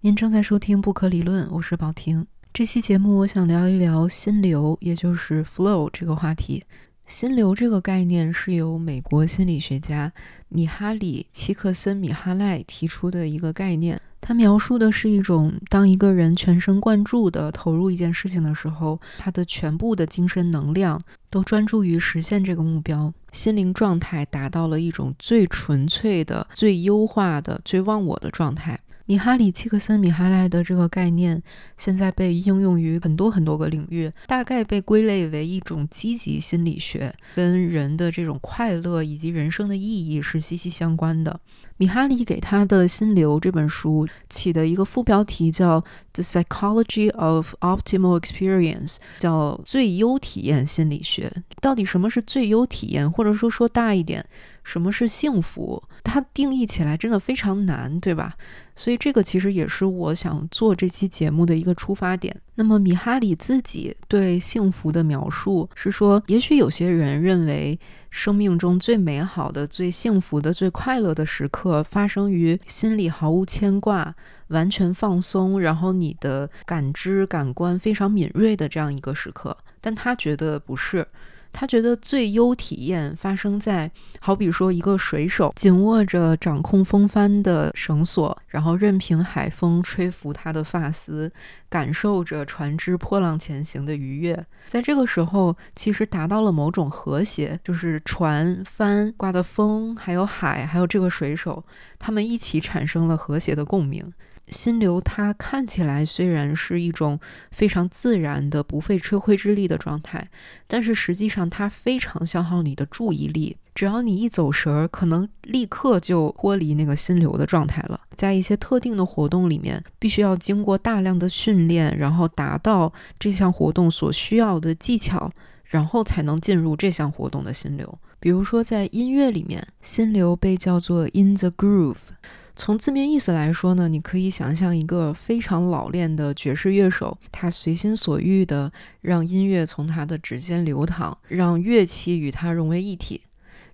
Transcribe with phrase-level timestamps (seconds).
[0.00, 2.24] 您正在收听不可理论，我是宝婷。
[2.52, 6.62] 这期节目我想聊一聊心流，也就是 flow 这个话题。
[7.04, 10.12] 心流这个概念是由美国心理学家
[10.50, 14.00] 米哈里·齐克森米哈赖提出的一个概念。
[14.20, 28.78] 他描述的是一种当一个人全神贯注地投入一件事情的时候，他的全部的精神能量都专注于实现这个目标，心灵状态达到了一种最纯粹的、最优化的、最忘我的状态。
[29.08, 31.42] 米哈里·契克森米哈赖的这个概念，
[31.78, 41.40] 现在被应用于很多很多个领域，大概被归类为一种积极心理学，跟人的这种快乐以及人生的意义是息息相关的。
[41.78, 45.80] 米哈里给他的《心流》这本书起的一个副标题叫
[46.12, 51.32] 《The Psychology of Optimal Experience》，叫最优体验心理学。
[51.60, 53.08] 到底什么是最优体验？
[53.08, 54.26] 或者说说大一点，
[54.64, 55.80] 什么是幸福？
[56.02, 58.34] 它定义起来真的非常难，对吧？
[58.74, 62.36] 所以这个其实也是我想做这期节目的一个出发点。
[62.56, 67.78] 那么米哈里自己对幸福的描述是说，也许有些人认为
[68.10, 74.14] 生命中最美好的、最幸福的、最快乐的时刻发生于心里毫无牵挂、
[74.48, 81.06] 完全放松，然后你的感知感官非常敏锐的这样一个时刻，但他觉得不是。
[81.52, 91.32] 他觉得最优体验发生在，好比说一个水手紧握着掌控风帆的绳索，然后任凭海风吹拂他的发丝，
[91.68, 94.46] 感受着船只波浪前行的愉悦。
[94.68, 101.64] 在这个时候，其实达到了某种和谐，就是船帆刮的风，还有海，还有这个水手，
[101.98, 104.12] 他们一起产生了和谐的共鸣。
[104.50, 107.18] 心流，它看起来虽然是一种
[107.50, 110.28] 非常自然的、不费吹灰之力的状态，
[110.66, 113.56] 但是实际上它非常消耗你的注意力。
[113.74, 118.00] 只要你一走神儿，可能立刻就脱离那个心流的状态了。
[118.16, 125.30] 在一些特定的活动里面，必须要经过大量的训练，然后达到这项活动所需要的技巧，
[125.66, 127.98] 然后才能进入这项活动的心流。
[128.18, 132.08] 比如说，在音乐里面，心流被叫做 in the groove。
[132.58, 143.22] 从字面意思来说呢，你可以想象一个非常老练的爵士乐手，他随心所欲地让音乐从他的指尖流淌，让乐器与他融为一体。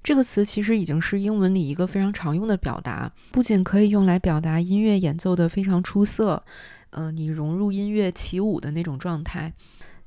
[0.03, 6.45] 这个词其实已经是英文里一个非常常用的表达，不仅可以用来表达音乐演奏的非常出色，
[6.91, 9.55] 嗯，你融入音乐起舞的那种状态，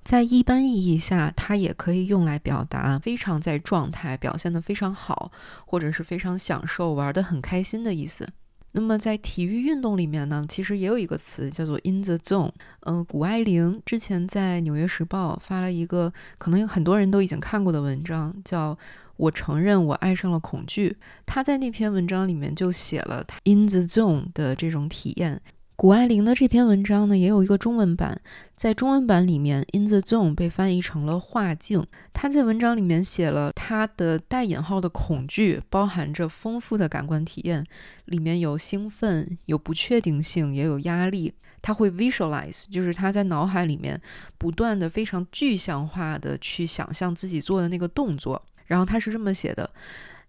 [0.03, 5.31] 在一般意义下，它也可以用来表达非常在状态，表现得非常好，
[5.65, 8.29] 或者是非常享受，玩得很开心的意思。
[8.77, 12.51] 那么在体育运动里面呢，其实也有一个词叫做 in the zone。
[12.81, 18.75] 嗯，谷爱凌之前在《纽约时报》发了一个可能有很多人都已经看过的文章，叫
[19.15, 20.91] 《我承认我爱上了恐惧》。
[21.25, 25.41] 她在那篇文章里面就写了 in the zone 的这种体验。
[25.77, 28.19] 谷爱凌的这篇文章呢，也有一个中文版，
[28.55, 31.85] 在中文版里面，in the zone 被翻译成了画境。
[32.11, 37.63] 他在文章里面写了他的带引号的恐惧，包含着丰富的感官体验，
[38.05, 41.31] 里面有兴奋，有不确定性，也有压力。
[41.61, 44.01] 他会 visualize，就是他在脑海里面
[44.39, 48.43] 不断的非常具象化的去想象自己做的那个动作。
[48.65, 49.69] 然后他是这么写的：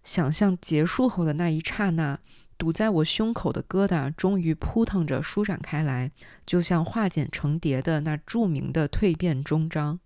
[0.03, 2.19] 想象结束后的那一刹那。
[2.59, 6.11] 堵在我胸口的疙瘩终于扑腾着舒展开来，
[6.45, 9.97] 就像化茧成蝶的那著名的蜕变终章。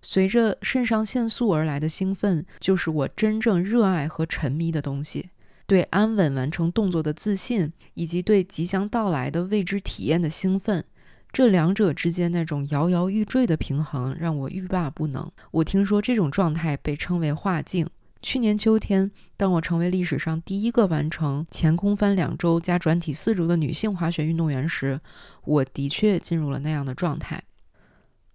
[0.00, 5.28] 随着肾上腺素而来的兴奋，就是我真正热爱和沉迷的东西。
[5.66, 10.82] 对安稳完成动作的自信，以及对即将到来的未知体验的兴奋，
[11.30, 15.30] 这两者之间那种摇摇欲坠的平衡，让我欲罢不能。
[15.50, 17.86] 我听说这种状态被称为化境。
[18.22, 25.00] 去年秋天，当我成为历史上第一个完成前空翻两周加转体四周的女性滑雪运动员时，
[25.44, 27.42] 我的确进入了那样的状态。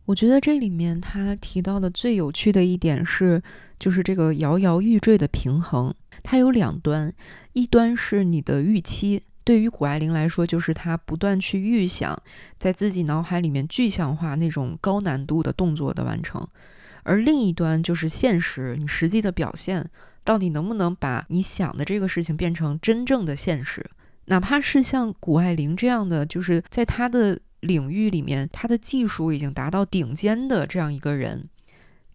[0.03, 3.41] 我觉得这里面他提到的最有趣的一点是，
[3.79, 5.93] 就是这个摇摇欲坠的平衡。
[6.21, 7.13] 它有两端，
[7.53, 12.21] 一端是你的预期，对于谷爱凌来说，就是她不断去预想，
[12.57, 16.45] 在自己脑海里面具象化那种高难度的动作的完成。
[17.07, 19.89] 而另一端就是现实，你实际的表现
[20.25, 23.89] 到底能不能把你想的这个事情变成真正的现实？
[24.25, 31.47] 哪怕是像谷爱凌这样的，就是在他的领域里面，他的技术已经达到顶尖的这样一个人，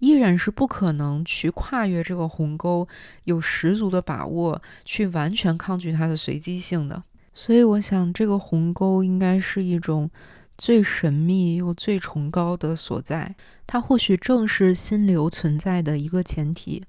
[0.00, 2.86] 依然是不可能去跨越这个鸿沟，
[3.24, 7.02] 有十足的把握去完全抗拒它的随机性的。
[7.32, 10.10] 所以，我想这个鸿沟应该是一种。
[10.58, 13.34] 最神秘又最崇高的所在，
[13.72, 16.84] 它或许正是心流存在的一个前提。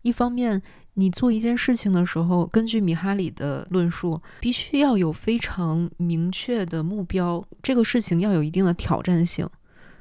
[0.00, 0.62] 一方面，
[0.94, 9.46] 你做一件事情的时候，根据米哈里的论述，必须要有非常明确的目标，这个事情要有一定的挑战性。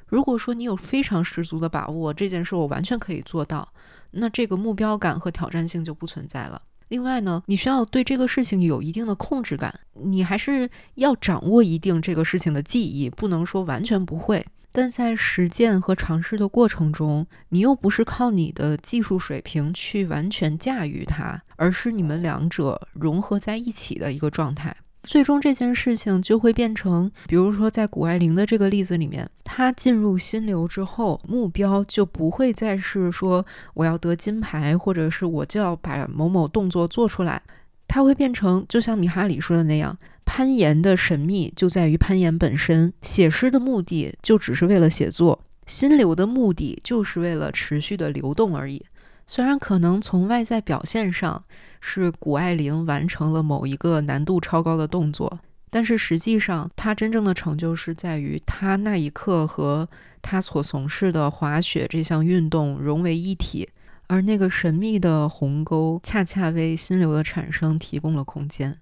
[0.08, 3.68] 如果说你有非常十足的把握，这件事我完全可以做到，
[4.12, 6.62] 那这个目标感和挑战性就不存在了。
[6.88, 14.46] 另外呢，你需要对这个事情有一定的控制感，你还是要掌握一定这个事情的记忆，不能说完全不会。
[14.78, 24.76] 但在实践和尝试的过程中，你又不是靠你的技术水平去完全驾驭它，而是你们两者融合在一起的一个状态。
[25.04, 33.46] 最终这件事情就会变成，比如说在谷爱凌的这个例子里面，她进入心流之后，目标就不会再是说
[33.76, 37.42] 我要得金牌，或者是我就要把某某动作做出来，
[37.88, 39.98] 它会变成就像米哈里说的那样。
[40.26, 48.84] 攀岩的神秘就在于攀岩本身，写诗的目的就只是为了写作，心流的目的就是为了持续的流动而已。
[49.28, 51.44] 虽然可能从外在表现上
[51.80, 55.40] 是谷爱凌完成了某一个难度超高的动作，
[55.70, 59.88] 但是实际上她真正的成就是在于她那一刻和
[60.22, 63.68] 她所从事的滑雪这项运动融为一体，
[64.08, 68.78] 而那个神秘的鸿沟恰恰为心流的产生提供了空间。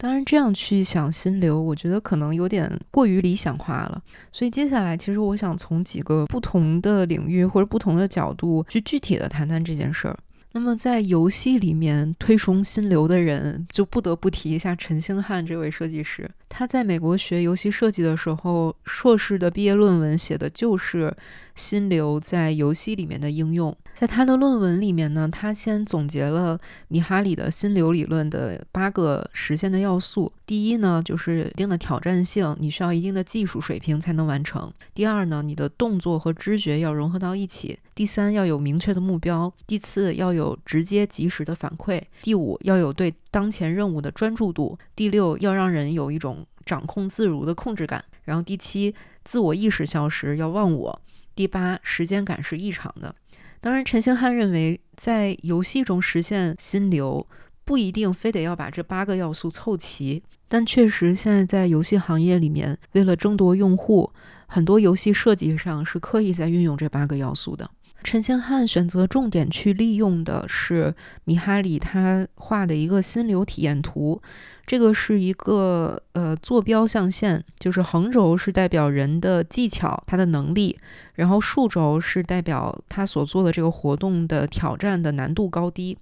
[0.00, 4.00] 当然，这样去想心流，我觉得可能有点过于理想化了。
[4.30, 10.16] 所以接下来，其实我想从几个不同的领域或者不同的角度去具体的谈谈这件事儿。
[10.58, 16.28] 那么，在游戏里面推崇心流的人，就不得不提一下陈星汉这位设计师。
[16.48, 21.16] 他在美国学游戏设计的时候，硕士的毕业论文写的就是
[21.54, 23.74] 心流在游戏里面的应用。
[23.94, 26.58] 在他的论文里面呢，他先总结了
[26.88, 30.32] 米哈里的心流理论的八个实现的要素。
[30.44, 34.72] 第一呢，就是一定的挑战性，你需要一定的技术水平才能完成。
[34.92, 37.78] 第二呢，你的动作和知觉要融合到一起。
[37.98, 39.52] 第三，要有明确的目标。
[39.66, 42.00] 第四，要有直接及时的反馈。
[42.22, 44.78] 第五，要有对当前任务的专注度。
[44.94, 48.04] 第六，要让人有一种掌控自如的控制感。
[48.22, 51.02] 然后第七，自我意识消失，要忘我。
[51.34, 53.12] 第八，时间感是异常的。
[53.60, 57.26] 当然，陈星汉认为，在游戏中实现心流
[57.64, 64.12] 不一定非得要把这八个要素凑齐，但确实现在在游戏行业里面，为了争夺用户，
[64.46, 67.68] 很多游戏设计上是刻意在运用这八个要素的。
[68.08, 70.94] 陈星汉选择重点去利用的是
[71.24, 74.18] 米哈里他画的一个心流体验图。
[74.66, 80.74] 这个是一个呃坐标象限，就是横轴是代表人的技巧、他的能力，
[81.16, 85.98] 然后竖轴是代表他所做的这个活动的挑战的难度高低。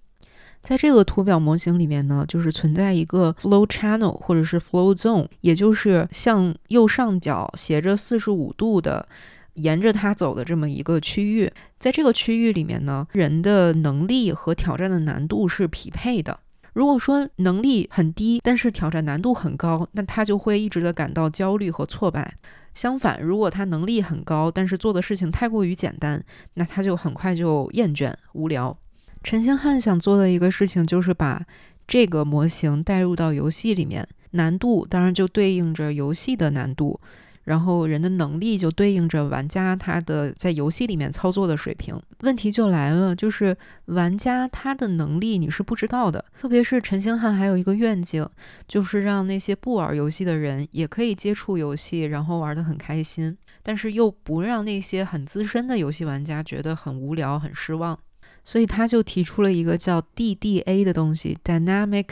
[0.63, 9.09] 在这个图表模型里面呢，就是存在一个 flow channel 或者是 flow zone，也就是向右上角斜着四十五度的
[9.57, 11.53] 沿着它走的这么一个区域。
[11.79, 16.41] 在这个区域里面呢，人的能力和挑战的难度是匹配的。
[16.73, 22.35] 如果说能力很低，但是挑战难度很高，那他就会一直的感到焦虑和挫败。
[22.75, 26.23] 相反，如果他能力很高，但是做的事情太过于简单，
[26.55, 28.77] 那他就很快就厌倦、无聊。
[29.23, 31.43] 陈星汉想做的一个事情就是把
[31.89, 37.01] 这个模型带入到游戏里面，难度当然就对应着游戏的难度。
[37.47, 41.97] 然后人的能力就对应着玩家他的在游戏里面操作的水平。
[42.21, 46.25] 问题就来了，就是玩家他的能力你是不知道的。
[46.41, 48.29] 特别是陈星汉还有一个愿景，
[48.67, 57.97] 就是让那些不玩游戏的人也可以接触游戏，然后玩得很开心，但是又不让那些很资深的游戏玩家觉得很无聊、很失望。
[58.45, 62.07] 所以他就提出了一个叫 DDA 的东西，Dynamic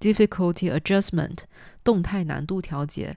[0.00, 1.38] Difficulty Adjustment，
[1.84, 3.16] 动态难度调节。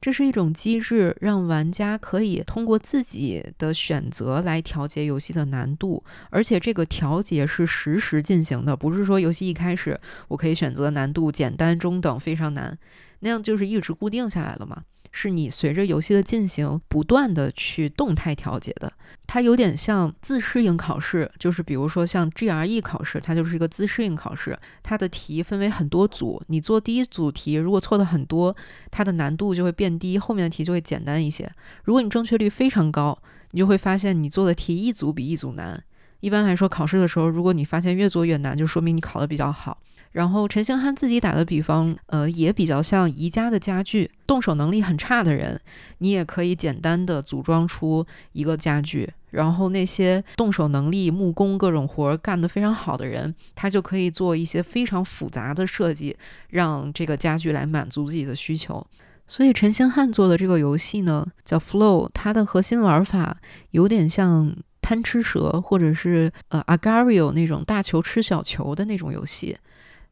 [0.00, 9.98] 这是一种机制，让玩家可以通过自己的选择来调节游戏的难度，而且这个调节是实时进行的，不是说游戏一开始
[10.28, 12.78] 我可以选择难度简单、中等、非常难，
[13.20, 14.82] 那样就是一直固定下来了嘛。
[15.12, 18.92] 是你随着游戏的进行，不断的去动态调节的。
[19.26, 24.56] 它有点像自适应考试，就是比如说像 GRE 考试，它就是一个自适应考试。
[24.82, 28.54] 它的题分为很多组，你做第一组题，如果错的很多，
[28.90, 31.50] 它的难度就会变低，后面的题就会简单一些。
[31.84, 33.18] 如果你正确率非常高，
[33.50, 35.82] 你就会发现你做的题一组比一组难。
[36.20, 39.78] 一般来说，考试的时候，如果你发现越做越难，就说明你考的比较好。
[40.16, 44.10] 然后陈星汉自己打的比方，呃，也比较像宜家的家具。
[44.26, 45.60] 动手能力很差的人，
[45.98, 49.06] 你也可以简单的组装出一个家具。
[49.32, 56.16] 然后那些动手能力、木工各种活干得非常好的人，他就可以做一些非常复杂的设计，
[56.48, 58.84] 让这个家具来满足自己的需求。
[59.28, 63.36] 所以陈星汉做的这个游戏呢，叫 Flow，它的核心玩法
[63.72, 64.56] 有点像。
[64.88, 69.56] 贪吃蛇或者是呃 Agario 那种大球吃小球的那种游戏。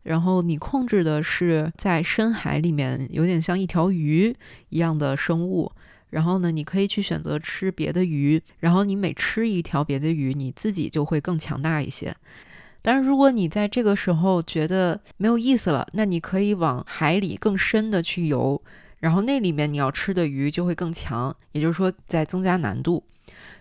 [0.05, 4.35] 然后你控制的是在深海里面有点像一条鱼
[4.69, 5.73] 一样的生物。
[6.11, 12.15] 然后呢，你可以去选择吃别的鱼，然后你每吃一条别的鱼，你自己就会更强大一些。
[12.83, 18.63] 但是如果你在这个时候觉得没有意思了，那你可以往海里更深的去游，
[19.01, 23.03] 然后那里面你要吃的鱼就会更强，也就是说在增加难度。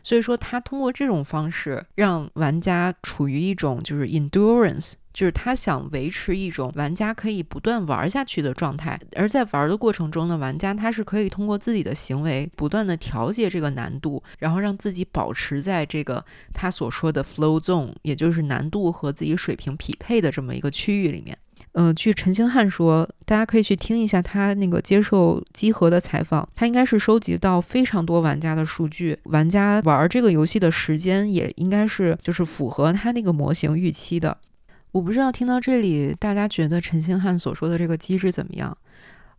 [0.03, 4.93] 所以说，他通过这种方式让玩家处于一种就是 endurance。
[5.13, 21.37] 就是他想维持一种玩家可以不断玩下去的状态，而在玩的过程中呢，玩家他是可以通过自己的行为不断的调节这个难度，然后让自己保持在这个他所说的 flow zone，也就是难度和自己水平匹配的这么一个区域里面。
[21.73, 34.37] 呃，据陈星汉说，大家可以去听一下他那个接受机核的采访，他应该是收集到非常多玩家的数据，玩家玩这个游戏的时间也应该是就是符合他那个模型预期的。
[34.93, 38.77] 我不知道听到这里，大家觉得陈星汉所说的这个机制怎么样？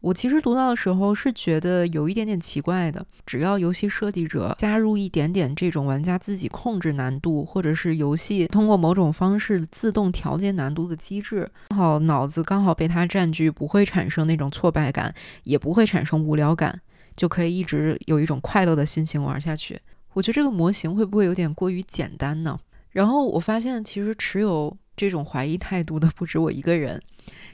[0.00, 3.06] 我其实读到的时候是觉得有一点点奇怪的。
[3.25, 16.80] 只要游戏设计者加入一点点这种玩家自己控制难度，或者是游戏通过某种方式自动调节难度的机制，刚好脑子刚好被它占据，不会产生那种挫败感，也不会产生无聊感，
[17.14, 19.78] 就可以一直有一种快乐的心情玩下去。
[20.14, 22.58] 我觉得这个模型会不会有点过于简单呢？
[22.90, 24.76] 然后我发现，其实持有。
[24.96, 27.00] 这种怀疑态度的不止我一个人，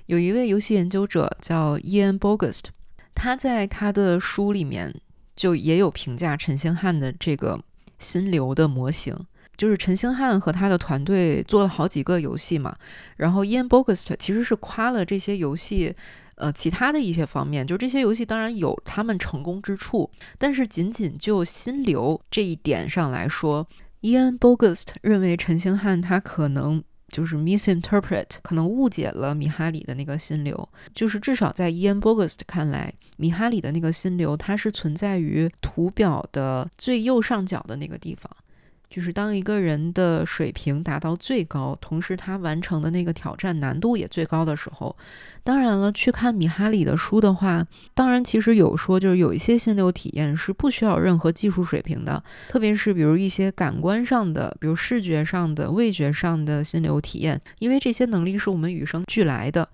[0.06, 2.64] 有一位游戏研究者叫 Ian Bogust，
[3.14, 5.00] 他在他的书里面
[5.35, 7.62] 就也有评价陈星汉的这个
[7.99, 9.16] 心流的模型。
[9.56, 12.75] 就是陈星汉和他的团队做了好几个游戏嘛，
[13.18, 15.94] 然后 Ian Bogust 其实是夸了这些游戏，
[16.37, 23.68] 呃，其他的一些方面，就这些游戏当然有他们成功之处，但是仅仅就心流这一点上来说
[24.00, 26.82] ，Ian Bogust 认为陈星汉他可能。
[27.11, 30.69] 就是 misinterpret，可能误解了米哈里的那个心流。
[30.95, 38.31] 就是至少在伊恩·伯格斯看来，米哈里的那个心流，它是存在于图表的最右上角的那个地方。
[38.90, 44.97] 就是当一个人的水平达到最高，同时他完成的那个挑战难度也最高的时候，
[45.44, 59.68] 当然了，去看米哈里的书的话，当然其实有说，就是有一些心流体验是不需要任何技术水平的，特别是比如一些感官上的，比如视觉上的、味觉上的心流体验，因为这些能力是我们与生俱来的，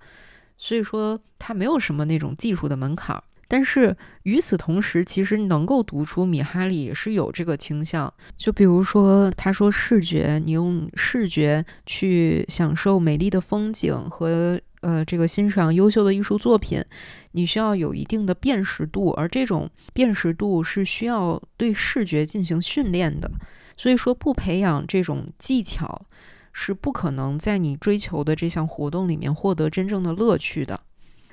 [0.59, 3.23] 所以说它没有什么那种技术的门槛。
[3.47, 8.13] 但是与此同时，其实能够读出米哈里也是有这个倾向。
[8.35, 16.83] 就比如说，他说视觉，你用视觉去享受美丽的风景和呃这个欣赏优秀的艺术作品，
[17.31, 23.31] 你需要有一定的辨识度，而这种辨识度是需要对视觉进行训练的。
[23.77, 26.05] 所以说，不培养这种技巧，
[26.51, 30.81] 是不可能在你追求的这项活动里面获得真正的乐趣的。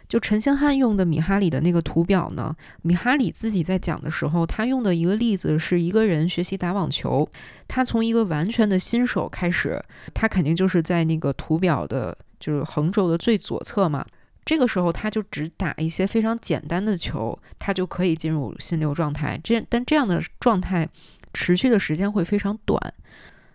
[0.09, 2.55] 就陈星汉用的米哈里的那个图表呢？
[2.83, 7.29] 米哈里自己在讲的时候，他用的一个例子是一个人学习打网球，
[7.67, 9.83] 他从一个完全的新手开始，
[10.13, 14.05] 他肯定就是在那个图表的，就是横轴的最左侧嘛。
[14.45, 19.41] 这个时候他就只打一些非常简单的球，他就可以进入心流状态。
[19.43, 20.87] 这但这样的状态
[21.33, 22.95] 持续的时间会非常短。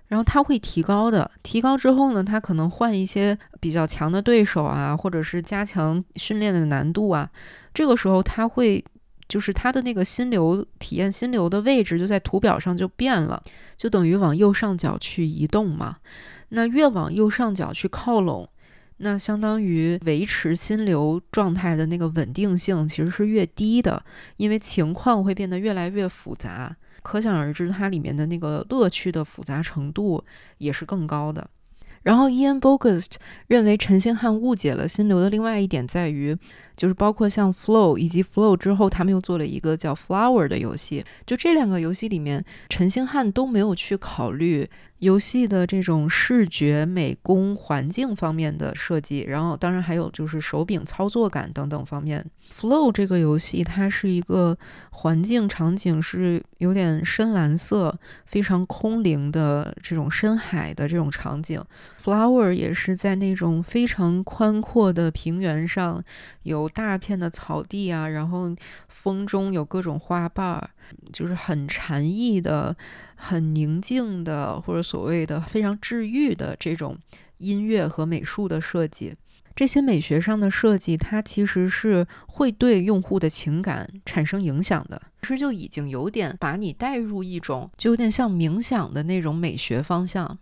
[0.10, 7.30] 然后他会提高的，提高之后呢，他可能换一些比较强的对手啊，或者是加强训练的难度啊。
[7.74, 8.84] 这个时候他会，
[9.28, 13.42] 就是他的那个心流体验心流的位置就在图表上就变了，
[13.78, 15.98] 就等于往右上角去移动嘛。
[16.50, 18.50] 那越往右上角去靠拢，
[18.98, 24.04] 那相当于维持心流状态的那个稳定性其实是越低的，
[24.38, 26.76] 因为情况会变得越来越复杂。
[27.02, 30.24] 可想而知，它里面的那个乐趣的复杂程度
[30.58, 31.50] 也是更高的。
[32.04, 33.16] 然后，Ian Bogust
[33.48, 36.34] 认为陈星汉误解了心流的另外一点在于，
[36.78, 41.04] 就是包括像 Flow 以及 Flow 之后，他们又做了一个叫 Flower 的游戏。
[41.26, 44.70] 就这两个游戏里面，陈星汉都没有去考虑。
[45.00, 52.26] 游戏的这种视觉美工、环境方面的设计，然后当然还有就是手柄操作感等等方面。
[52.52, 54.58] Flow 这个游戏，它是一个
[54.90, 61.64] 环境场景是有点深蓝色、非常空灵的这种深海的这种场景。
[62.00, 66.04] Flower 也是在那种非常宽阔的平原上，
[66.44, 68.54] 有大片的草地啊，然后
[68.88, 70.70] 风中有各种花瓣儿，
[71.14, 72.76] 就是很禅意的。
[73.22, 76.98] 很宁静的，或者所谓的非常治愈的这种
[77.40, 79.14] 音乐和美术的设计，
[79.60, 85.02] 这些美学上的设计，它其实是会对用户的情感产生影响的。
[85.22, 90.40] 其实就已经有点把你带入一种，就有点像冥想的那种美学方向。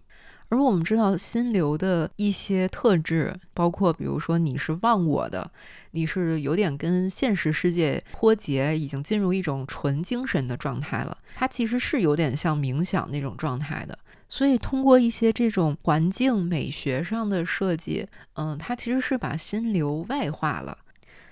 [0.49, 5.49] 而我们知道心流的一些特质，包括比如说你是忘我的，
[5.93, 11.17] 你是有点跟现实世界脱节，已经进入一种纯精神的状态了。
[11.33, 13.97] 它其实是有点像冥想那种状态的。
[14.29, 20.77] 所以通过一些这种环境美学上的设计，嗯，它其实是把心流外化了。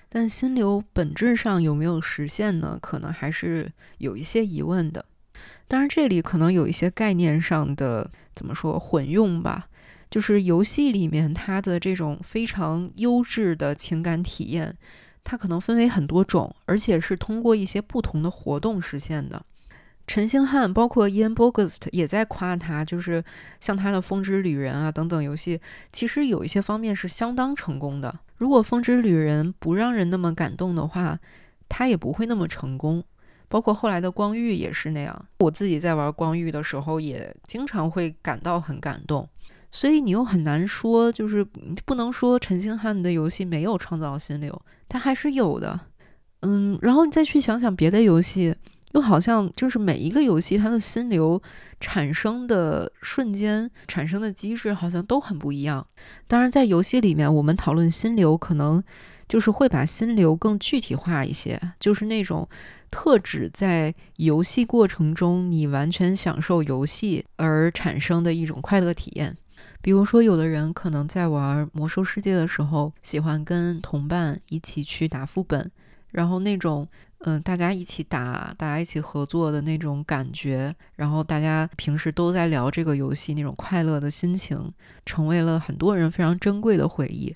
[0.08, 2.78] 但心流本质上有没有实现呢？
[2.80, 5.04] 可能还是有一些疑问的。
[5.68, 9.68] 当然，这里可能有一些概念上的怎么说混用吧。
[10.08, 14.74] 就是游戏里面它的这种非常优质的情感体验，
[15.24, 19.44] 它可能分为很多种，而且是通过一些不同的活动实现的。
[20.06, 23.22] 陈星汉包括 Ian Bogost 也在夸他，就是
[23.58, 25.60] 像他的《风之旅人》啊等等游戏，
[25.92, 28.20] 其实有一些方面是相当成功的。
[28.36, 31.18] 如果《风之旅人》不让人那么感动的话，
[31.68, 33.02] 他也不会那么成功。
[33.48, 35.26] 包括后来的《光遇》也是那样。
[35.38, 39.28] 我自己在玩《光遇》的时候，也经常会感到很感动。
[39.72, 41.44] 所以你又很难说，就是
[41.84, 45.78] 不能说陈星汉的游戏没有创造心流，他还是有的。
[46.40, 48.54] 嗯，然后你再去想想别的游戏。
[48.92, 51.42] 又好像就是每一个游戏，它的心流
[51.80, 55.86] 产生的瞬间、产生的机制好像都很不一样。
[56.26, 58.82] 当然，在游戏里面，我们讨论心流，可能
[59.28, 62.48] 就是会把心流更具体化一些，就是那种
[62.90, 69.36] 特指在游戏过程中你完全享受游戏而产生的一种快乐体验。
[69.82, 75.70] 比如说，有的人可能在玩魔兽世界的时候，喜欢跟同伴一起去打副本，
[76.10, 76.86] 然后那种。
[77.20, 84.70] 嗯，大家一起打，大家一起合作的那种感觉，然后大家平时都在聊这个游戏，那种快乐的心情，
[85.06, 87.34] 成为了很多人非常珍贵的回忆。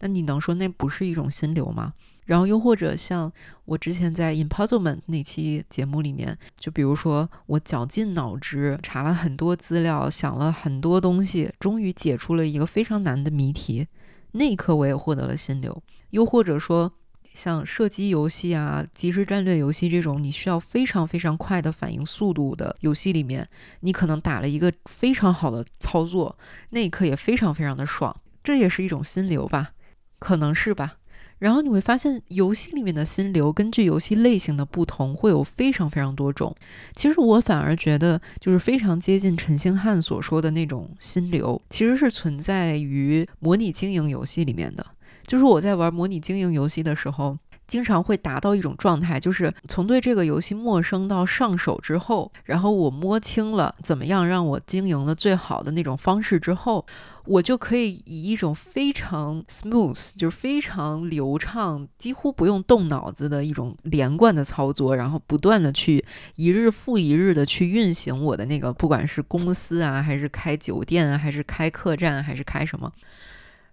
[0.00, 1.94] 那你能说那不是一种心流吗？
[2.26, 3.32] 然后又或者像
[3.64, 13.88] 我之前在 Impossible 那期节目里面，就比如说我绞尽脑汁查了很多资料，想了很多东西，终于解出了一个非常难的谜题，
[14.32, 15.82] 那一刻我也获得了心流。
[16.10, 16.92] 又或者说。
[17.34, 23.46] 像射击游戏啊、即时战略游戏这种，你需要非常非常快的反应速度的游戏里面，
[23.80, 26.38] 你可能打了一个非常好的操作，
[26.70, 29.72] 那一刻也非常非常的爽，这也是一种心流吧？
[30.18, 30.98] 可能是吧。
[31.40, 36.54] 然后你会发现，游戏里面的心流根据游戏类型的不同，会有非常非常多种。
[36.94, 44.86] 其实我反而觉得，就是非常接近陈星汉所说的那种心流，其实是存在于模拟经营游戏里面的。
[45.26, 56.84] 就是我在玩模拟经营游戏的时候，经常会达到一种状态，就是从对这个游戏陌生到上手之后，然后我摸清了怎么样让我经营的最好的那种方式之后，
[57.24, 66.04] 我就可以以一种非常 smooth，就是非常流畅，几乎不用动脑子的一种连贯的操作，然后不断的去
[66.36, 72.92] 一日复一日的去运行我的那个，不管是公司啊，还是开酒店啊，还是开客栈，还是开什么。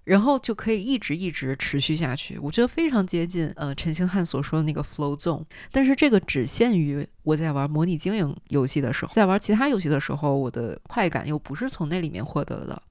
[0.04, 5.44] 然后就可以一直一直持续下去，我觉得非常接近呃陈星汉所说的那个 flow zone。
[5.72, 12.82] 但是这个只限于我在玩模拟经营游戏的时候，在玩其他游戏的时候，我的快感又不是从那里面获得的。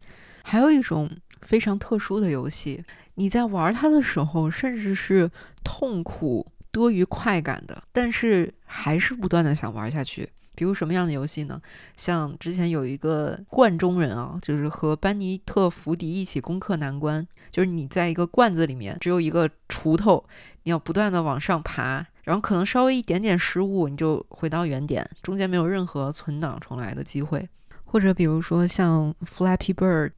[0.42, 1.10] 还有一种
[1.42, 2.82] 非常特殊的游戏，
[3.14, 5.30] 你在玩它的时候，甚至是
[5.62, 10.28] 痛苦多于快感的，但是还是不断的想玩下去。
[10.60, 11.58] 比如什么样的游戏呢？
[11.96, 17.26] 像之前有一个罐中人啊，就是和班尼特·福迪一起攻克难关。
[17.50, 20.22] 就是你在一个罐子里面，只有一个锄头，
[20.64, 27.48] 你要不断的往上爬，然后可能稍微一点点失误，你就回到原点，中间没有任何存档重来的机会。
[27.86, 30.10] 或者比如说像 Flappy Bird、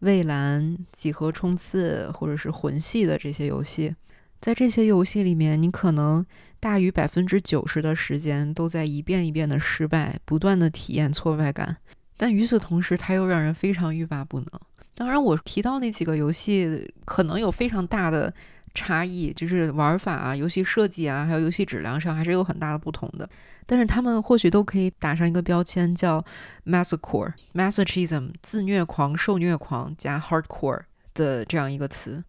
[0.00, 3.94] 蔚蓝、几何冲刺，或者是魂系的这些游戏，
[4.40, 6.26] 在这些游戏里面，你可能。
[6.66, 11.76] 大于百分之九十的时间都在一遍一遍的失败，不断的体验挫败感，
[12.16, 14.48] 但与此同时，它又让人非常欲罢不能。
[14.96, 18.34] 当然，我提到那几个游戏可能有非常大的
[18.74, 23.30] 差异，就是玩法啊、游戏设计啊，还有游戏质量上还是有很大的不同的。
[23.64, 26.20] 但是他们或许都可以打上一个标签，叫
[26.64, 30.80] masochore（masochism，自虐狂、受虐狂加 hardcore
[31.14, 32.24] 的这样一个词）。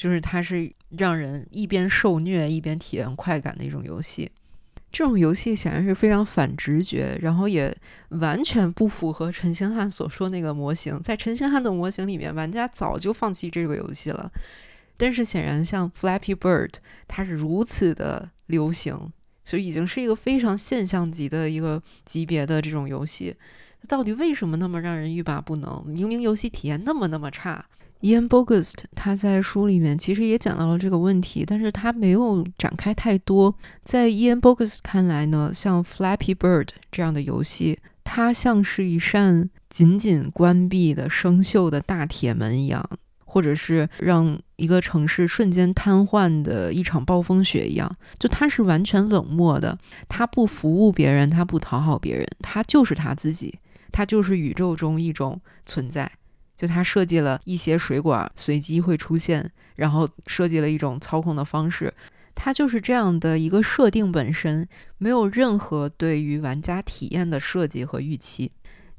[0.00, 4.30] 就是它是让人一边受虐一边体验快感的一种游戏，
[4.90, 7.76] 这种游戏显然是非常反直觉，然后也
[8.08, 10.98] 完全不符合陈星汉所说那个模型。
[11.02, 14.32] 在陈星汉的模型里面，玩家早就放弃这个游戏了。
[14.96, 16.72] 但是显然，像 Flappy Bird，
[17.06, 19.12] 它是如此的流行，
[19.44, 23.36] 所以已经是一个非常现象级的一个级别的这种游戏。
[23.86, 25.84] 到底为什么那么让人欲罢不能？
[25.86, 27.66] 明明游戏体验那么那么差。
[28.00, 33.54] Ian Bogost 他在书里面其实也讲到了这个问题，但是他没有展开太多。
[33.82, 42.82] 在 Ian Bogost 看来呢，像 Flappy Bird 这样的游戏，它像是一扇紧紧关闭的生锈的大铁门一样，
[43.26, 47.94] 或者是让一个城市瞬间瘫痪的一场暴风雪一样。
[48.18, 53.58] 就它是完全冷漠的，它不服务别人，它不讨好别人，它就是它自己，
[53.92, 56.10] 它就是宇宙中一种存在。
[56.60, 61.90] 就他设计了一些水管随机会出现，然后设计了一种操控的方式，
[62.34, 64.68] 它就是这样的一个设定本身，
[64.98, 68.52] 没有任何对于玩家体验的设计和预期。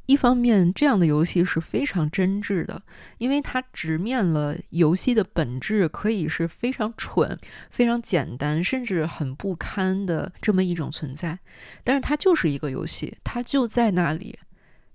[0.07, 2.81] 一方面，这样的游戏是非常真挚的，
[3.19, 7.37] 因为它直面了游戏的本质可以是非常蠢、
[7.69, 11.37] 非常简单，甚至很不堪的这么一种存在。
[11.83, 14.39] 但是它就是一个游戏，它就在那里。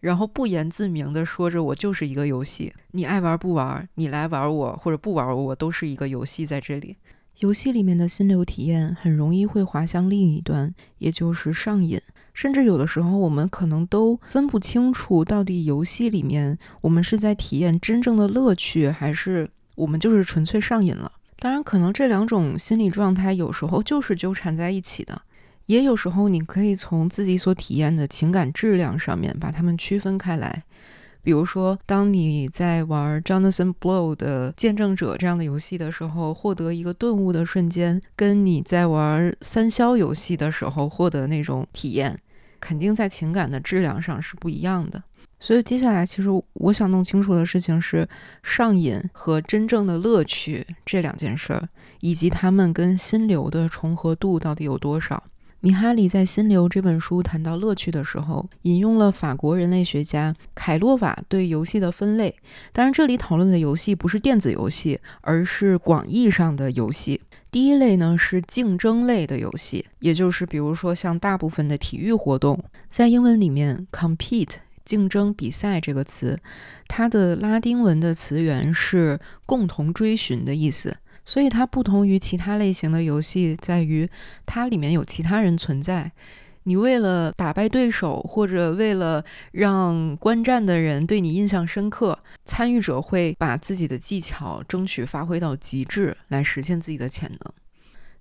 [0.06, 6.96] 然后不言自明地说着：“我就是一个游戏，你爱玩不玩，你来玩我或者不玩我，都是一个游戏在这里。”
[7.40, 12.00] 游戏里面的心流体验很容易会滑向另一端，也就是上瘾。
[12.32, 21.10] 甚至有的时候，我们可能都分不清楚，到底游戏里面我们是在体验真正的乐趣，还是我们就是纯粹上瘾了。
[21.40, 25.20] 当然，可能这两种心理状态有时候就是纠缠在一起的。
[25.66, 30.64] 也有时候，你可以从自己所体验的情感质量上面把它们区分开来。
[31.22, 42.16] 比如说，当你在玩 Jonathan Blow 的见证者这样的游戏的时候，获得一个顿悟的瞬间，跟你在玩三消游戏的时候获得那种体验，
[42.60, 45.02] 肯定在情感的质量上是不一样的。
[45.40, 48.08] 所以，接下来其实我想弄清楚的事情是，
[48.44, 51.68] 上瘾和真正的乐趣这两件事儿，
[52.00, 55.20] 以及它们跟心流的重合度到底有多少。
[55.60, 62.36] 米哈里在《心流》这本书谈到乐趣的时候，引用了法国人类学家凯洛瓦对游戏的分类。
[62.72, 67.20] 当然，这里讨论的游戏不是电子游戏，而是广义上的游戏。
[67.50, 76.38] 第一类呢是竞争类的游戏，也就是比如说像大部分的体育活动，在英文里面 “compete” 竞争、比赛这个词，
[76.86, 80.96] 它的拉丁文的词源是共同追寻的意思。
[81.26, 84.08] 所以它不同于其他类型的游戏，在于
[84.46, 86.10] 它里面有其他人存在。
[86.62, 97.54] 你为了打败对手，或者为了让观战的人对你印象深刻，参与者会把自己的技巧争取发挥到极致，来实现自己的潜能。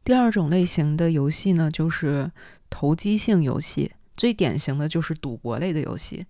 [0.03, 2.31] 第二种类型的游戏呢，就是
[2.69, 6.25] 投机性游戏，最典型的就是赌博类的游戏。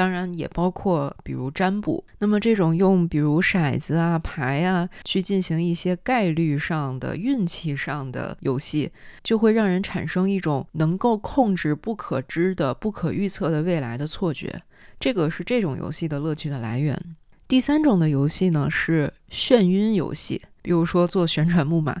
[0.00, 2.02] 当然也包括，比如占卜。
[2.20, 8.90] 那么这种用比如骰子啊、牌啊去进行一些概率上的、运气上的游戏，
[9.22, 14.62] 就会让人产生一种能够控制不可知的、不可预测的未来的错觉。
[14.98, 16.98] 这个是这种游戏的乐趣的来源。
[17.46, 21.94] 第三种的游戏呢是眩晕游戏，比如说做旋转木马。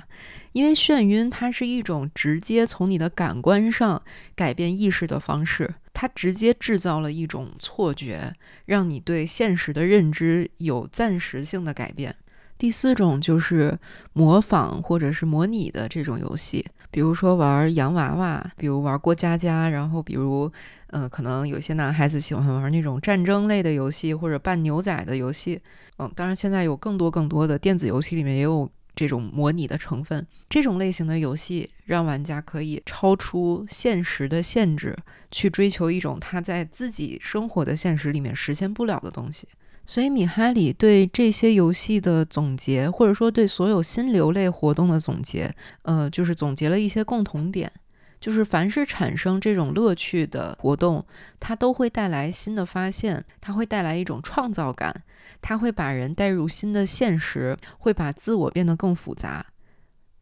[0.52, 4.02] 因为眩晕，它是一种直接从你的感官上
[4.34, 8.32] 改变意识的方式，它直接制造了一种错觉，
[8.64, 12.16] 让你对现实的认知有暂时性的改变。
[12.56, 13.78] 第四种就是
[14.14, 20.50] 模仿或者是模拟的这种游戏，比如说玩洋娃娃，比如玩过家家，然后比如，
[20.86, 25.60] 嗯，可能有些男孩子喜欢玩那种战争类的游戏或者扮牛仔的游戏，
[25.98, 28.66] 嗯，当然现在有更多更多的电子游戏里面也有。
[29.00, 34.94] 这种模拟的成分，这种类型的游戏让玩家可以超出现实的限制，
[35.30, 39.48] 去追求一种他在自己生活的现实里面实现不了的东西。
[39.86, 47.72] 所以，米哈里对这些游戏的总结，或者说对所有心流类活动的总结，呃，就是总结了一些共同点。
[48.20, 51.02] 就是凡是产生这种乐趣的活动，
[51.40, 54.94] 它都会带来新的发现，它会带来一种创造感，
[55.40, 59.46] 它会把人带入新的现实，会把自我变得更复杂，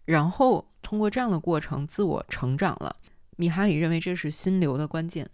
[0.05, 2.97] 然后通过这样的过程，自我成长了。
[3.37, 5.29] 米哈里认为这是心流的关键。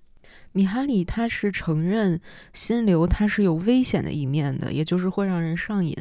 [0.52, 2.20] 米哈里他是承认
[2.52, 5.96] 心流它是有危险的一面的，也就是会让人上瘾。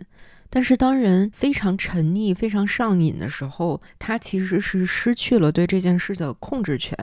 [0.50, 6.96] 但是，当人非常沉溺、非常上瘾的时候，他其实是失去了对这件事的控制权，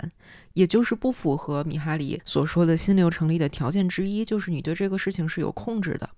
[0.52, 6.08] 也就是不符合米哈里所说的心流成立的条件之一，就是你对这个事情是有控制的。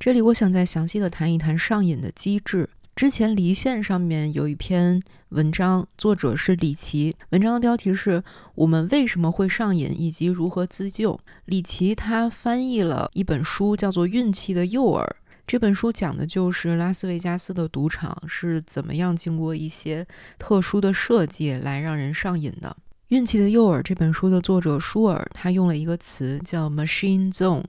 [0.00, 2.70] 这里，我想再详细的谈一谈上瘾的机制。
[2.94, 8.22] 之前离线上面有一篇文章，作者是李琦，文章的标题是
[8.54, 11.18] 我们为什么会上瘾以及如何自救。
[11.46, 15.02] 李琦他翻译了一本书，叫做《运气的诱饵》。
[15.44, 20.06] 这本书讲的就是拉斯维加斯的赌场是怎么样经过一些
[20.38, 22.68] 特殊的设计来让人上瘾的。
[23.08, 27.64] 《运气的诱饵》这本书的作者舒尔，他用了一个词叫 “machine zone”，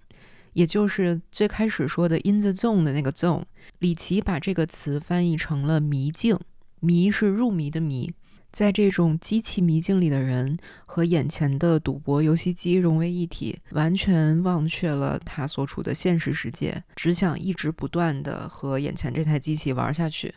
[0.54, 3.44] 也就是最开始说的 in the zone 的那个 zone。
[3.80, 6.38] 李琦把这个词翻译成了迷境，
[6.80, 8.14] 迷是入迷的迷。
[8.52, 10.58] 在这种机器迷境里的人
[10.88, 20.34] 和眼前的赌博游戏机融为一体，完全忘却了他所处的现实世界，只想一直不断的和眼前这台机器玩下去。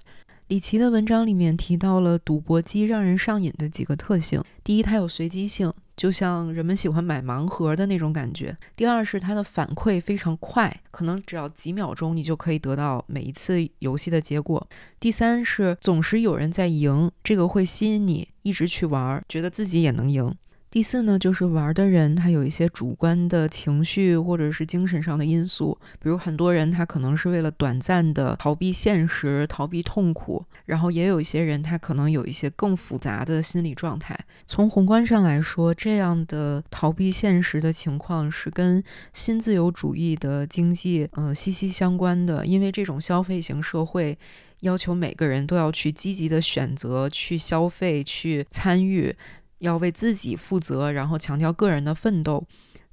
[0.52, 14.62] 李琦的文章里面提到了赌博机让人上瘾的几个特性：第一，它有随机性，就像人们喜欢买盲盒的那种感觉；第二是它的反馈非常快，可能只要几秒钟你就可以得到每一次游戏的结果；
[15.00, 20.34] 第三是总是有人在赢，这个会吸引你一直去玩，觉得自己也能赢。
[20.72, 34.18] 第四呢，就是玩的人他有一些主观的情绪或者是精神上的因素，比如很多人他可能是为了短暂的逃避现实、逃避痛苦，然后也有一些人他可能有一些更复杂的心理状态。
[34.46, 38.82] 从宏观上来说，这样的逃避现实的情况是跟
[39.12, 44.18] 新自由主义的经济呃息息相关的，因为这种消费型社会
[44.60, 49.14] 要求每个人都要去积极的选择、去消费、去参与。
[49.62, 52.44] 要为自己负责，然后强调个人的奋斗，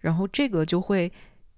[0.02, 1.12] 然后这个就会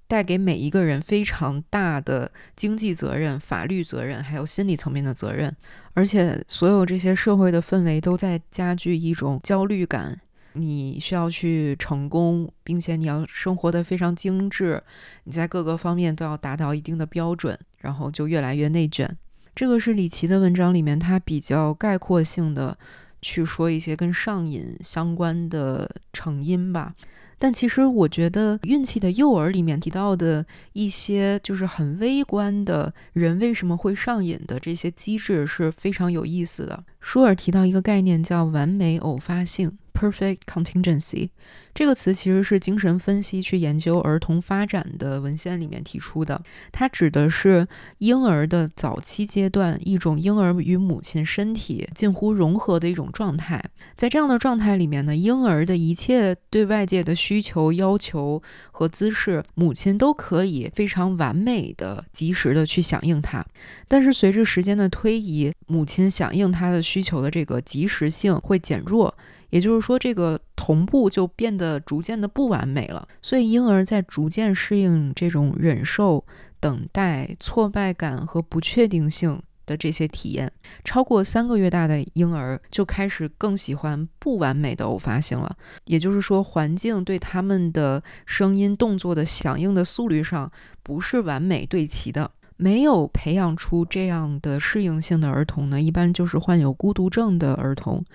[0.07, 5.53] 带给每一个人非常大的经济责任、法律责任，还有心理层面的责任。
[5.93, 10.17] 而且，所有这些社会的氛围都在加剧一种焦虑感。
[10.53, 14.81] 你需要去成功，并且你要生活的非常精致，
[15.25, 19.17] 你在各个方面都要达到一定的标准，然后就越来越内卷。
[19.53, 22.77] 这个是李琦的文章里面他比较概括性的。
[23.21, 26.93] 去说一些跟上瘾相关的成因吧，
[27.37, 36.83] 但其实我觉得《运气的诱饵》里面提到的一些就是很微观的人为什么会上瘾的这些机制是非常有意思的。
[36.99, 39.77] 舒尔提到一个概念叫完美偶发性。
[40.01, 41.29] Perfect contingency
[41.75, 47.67] 这个词其实是精神分析去研究儿童发展的文献里面提出的，它指的是
[47.99, 53.63] 婴儿的早期阶段一种婴儿与母亲身体近乎融合的一种状态。
[53.95, 63.45] 在这样的状态里面呢，婴儿的一切对外界的需求、要求和姿势，母亲都可以非常完美的、及时的去响应它。
[63.87, 69.15] 但是随着时间的推移，母亲响应他的需求的这个及时性会减弱。
[69.51, 73.07] 也就是说，这个同步就变得逐渐的不完美了。
[73.21, 76.25] 所以，婴儿在逐渐适应这种忍受、
[76.59, 80.51] 等待、挫败感和不确定性的这些体验。
[80.83, 85.55] 超过三个月大的婴儿就开始更喜欢不完美的偶发性了。
[85.85, 92.31] 也就是说，环境对他们的声音、动作的响应的速率上不是完美对齐的。
[92.57, 98.05] 没有培养出这样的适应性的儿童呢，一般就是患有孤独症的儿童。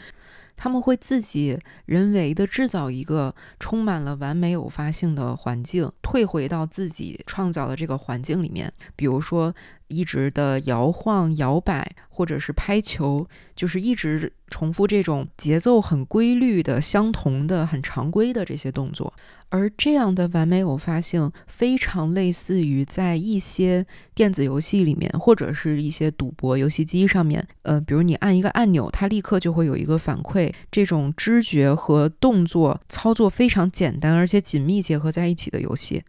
[0.57, 9.55] 他们会自己人为的制造一个充满了完美偶发性的环境，退回到自己创造的这个环境里面，比如说。
[9.89, 19.13] 一直的摇晃、摇摆，或者是拍球，就是一直重复这种节奏很规律的、相同的、很常规的这些动作。
[19.49, 27.47] 而这样的完美偶发性，非常类似于在一些电子游戏里面，或者是一些赌博游戏机上面。
[27.63, 30.53] 呃，比如你按一个按钮，它立刻就会有一个反馈。
[30.73, 36.03] 这种知觉和动作操作非常简单，而且紧密结合在一起的游戏。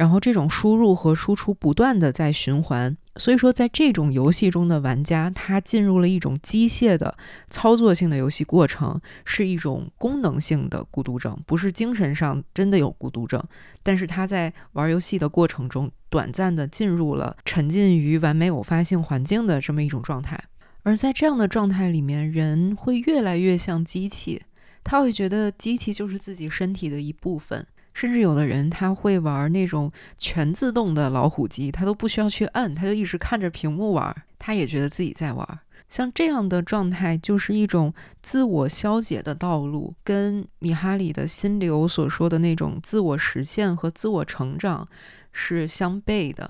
[0.00, 7.14] 然后这种输入和输出不断的在循环，所以说在这种游戏中的玩家，他进入了一种机械的
[7.48, 13.44] 操作性的游戏过程，是一种功能性的孤独症，不是精神上真的有孤独症。
[13.82, 20.42] 但是他在玩游戏的过程中，短暂的进入了沉浸于完美偶发性环境的这么一种状态，
[20.82, 24.40] 而在这样的状态里面，人会越来越像机器，
[24.82, 27.66] 他会觉得机器就是自己身体的一部分。
[27.92, 35.58] 甚至有的人他会玩那种全自动的老虎机，他都不需要去摁，他就一直看着屏幕玩，他也觉得自己在玩。
[35.88, 44.86] 像这样的状态就是一种自我消解的道路，跟米哈里的心流所说的那种自我实现和自我成长
[45.32, 46.48] 是相悖的。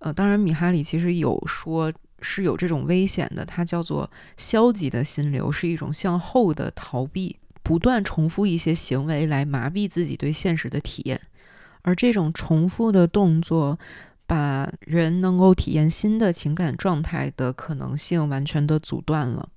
[0.00, 7.38] 呃，当然米哈里其实有说是有这种危险的，它叫做消极的心流，是一种向后的逃避。
[7.64, 11.20] 不断重复一些行为来麻痹自己对现实的体验，
[11.82, 13.76] 而这种重复的动作，
[14.26, 19.48] 把人能够体验新的情感状态的可能性完全的阻断了。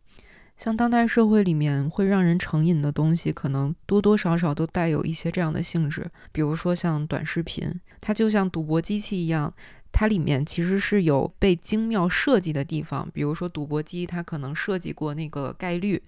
[0.56, 9.54] 像当代社会里面会让人成瘾的东西，可能多多少少都带有一些这样的性质，比如说像短视频，它就像赌博机器一样。
[9.90, 16.02] 它里面其实是有被精妙设计的地方，比如说赌博机，它可能设计过那个概率。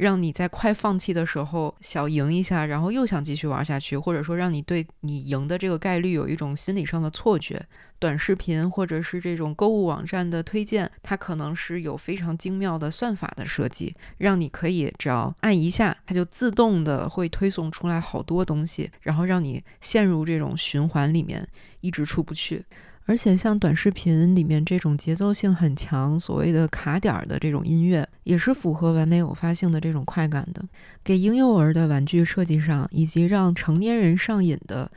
[0.00, 7.62] 让你在快放弃的时候小赢一下，然后又想继续玩下去，或者说让你对你赢的这个概率有一种心理上的错觉。
[7.98, 21.46] 短视频或者是这种购物网站的推荐，它可能是有非常精妙的算法的设计，让你可以只要按一下，它就自动的会推送出来好多东西，然后让你陷入这种循环里面，
[21.82, 22.64] 一直出不去。
[23.06, 30.64] 而且像短视频里面这种节奏性很强、所谓的卡点儿的这种音乐，也是符合完美偶发性的这种快感的。
[31.02, 34.88] 给婴幼儿的玩具设计上，以及让成年人上瘾的，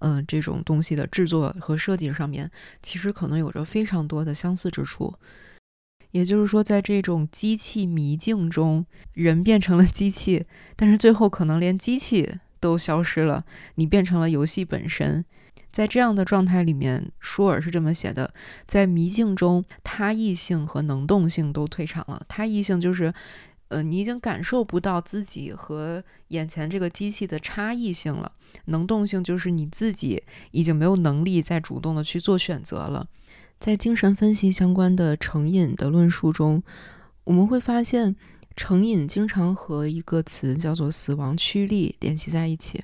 [0.00, 2.50] 嗯，这种东西的制作和设计上面，
[2.82, 5.14] 其实可能有着非常多的相似之处。
[6.10, 10.44] 也就是说，在这种机器迷境中，人变成了机器，
[10.76, 13.46] 但是最后可能连机器都消失了，
[13.76, 15.24] 你变成了游戏本身。
[15.72, 18.32] 在这样的状态里面，舒尔是这么写的：
[18.66, 22.22] 在迷境中，他异性和能动性都退场了。
[22.28, 23.12] 他异性就是，
[23.68, 28.30] 呃，你已经感受不到自己和眼前这个机器的差异性了。
[28.66, 33.08] 能动性就是你自己已经没有能力再主动的去做选择了。
[33.58, 36.62] 在精神分析相关的成瘾的论述中，
[37.24, 38.14] 我们会发现，
[38.54, 42.82] 成瘾经常和一个词叫做死亡驱力联系在一起。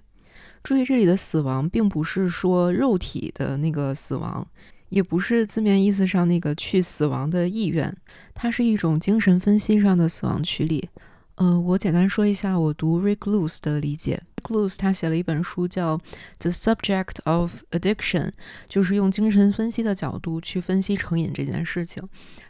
[0.62, 4.47] 注意，这里的死亡并不是说肉体的那个死亡，
[4.88, 7.97] 也不是字面意思上那个去死亡的意愿，
[8.35, 10.88] 它是一种精神分析上的死亡驱力。
[11.37, 14.21] 呃，我简单说一下我读 Rick Luce 的理解。
[14.42, 15.97] Rick Luce 他写了一本书叫
[16.40, 18.27] 《The Subject of Addiction》，
[18.68, 22.03] 就是用精神分析的角度去分析成瘾这件事情。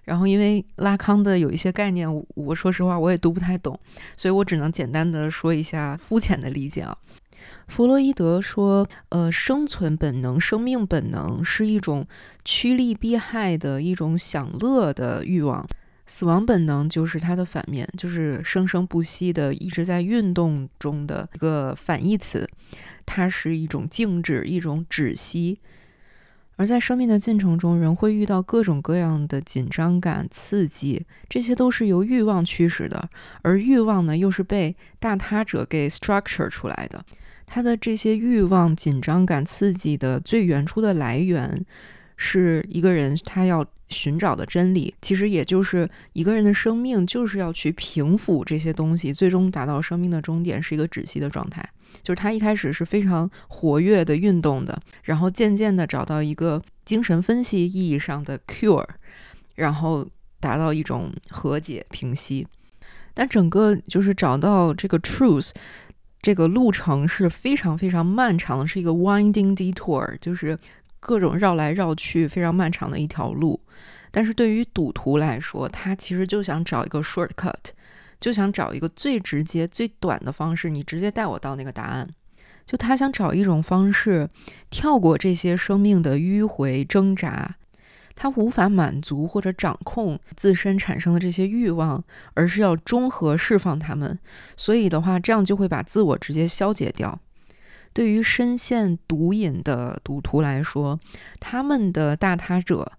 [0.05, 3.79] 然后，因为拉康的有一些概念，我说实话我也读不太懂，
[4.17, 6.97] 所以我只能简单的说一下肤浅的理解啊。
[7.67, 12.07] 弗洛伊德说：“呃，生存本能、生命本能是一种
[12.45, 15.67] 趋利避害的一种享乐的欲望；
[16.07, 22.49] 死亡本能就是它的反面，就是生生不息的一直在运动中的一个反义词。
[23.05, 25.59] 它是一种静止、一种止息。
[26.57, 33.09] 而在生命的进程中，人会遇到各种各样的紧张感、刺激，这些都是由欲望驱使的。
[33.43, 37.05] 而欲望呢，又是被大他者给 structure 出来的。”
[37.51, 41.65] 他的这些欲望、紧张感、刺激的最原初的来源，
[42.17, 44.95] 是一个人他要寻找的真理。
[45.01, 51.67] 其实也就是一个人的生命，就是要去平抚这些东西，最终达到生命的终点是一个止息的状态。
[52.03, 58.87] 就是他一开始是非常活跃的、运动的，然后渐渐的找到一个精神分析意义上的 cure，
[59.55, 60.07] 然后
[60.39, 62.47] 达到一种和解、平息。
[63.15, 65.51] 但整个就是找到这个 truth。
[66.21, 70.59] 这个路程是非常非常漫长的，是一个 winding detour，就是
[70.99, 73.61] 各种绕来绕去，非常漫长的一条路。
[74.11, 77.55] 但是对于赌徒来说，他其实就想找一个 shortcut，
[78.19, 82.09] 就想找一个最直接、最短的方式，你直接带我到那个答案。
[82.67, 84.29] 就他想找一种方式，
[84.71, 87.57] 跳过这些生命的迂回挣扎。
[88.21, 92.03] 他无法满足或者掌控自身产生的这些欲望，
[92.35, 94.19] 而是要中和释放他们。
[94.57, 97.17] 所以的话，这样就会把自我直接消解掉。
[97.93, 100.99] 对于深陷毒瘾的赌徒来说，
[101.39, 102.91] 他们的大他者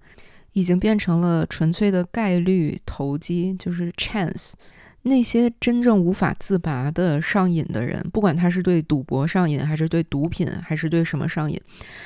[0.54, 4.54] 已经变成了纯粹的概率投机，就是 chance。
[5.02, 11.60] 那些真正无法自拔的上瘾的人，不管他是对赌博上瘾，还是对毒品，还是对什么上瘾，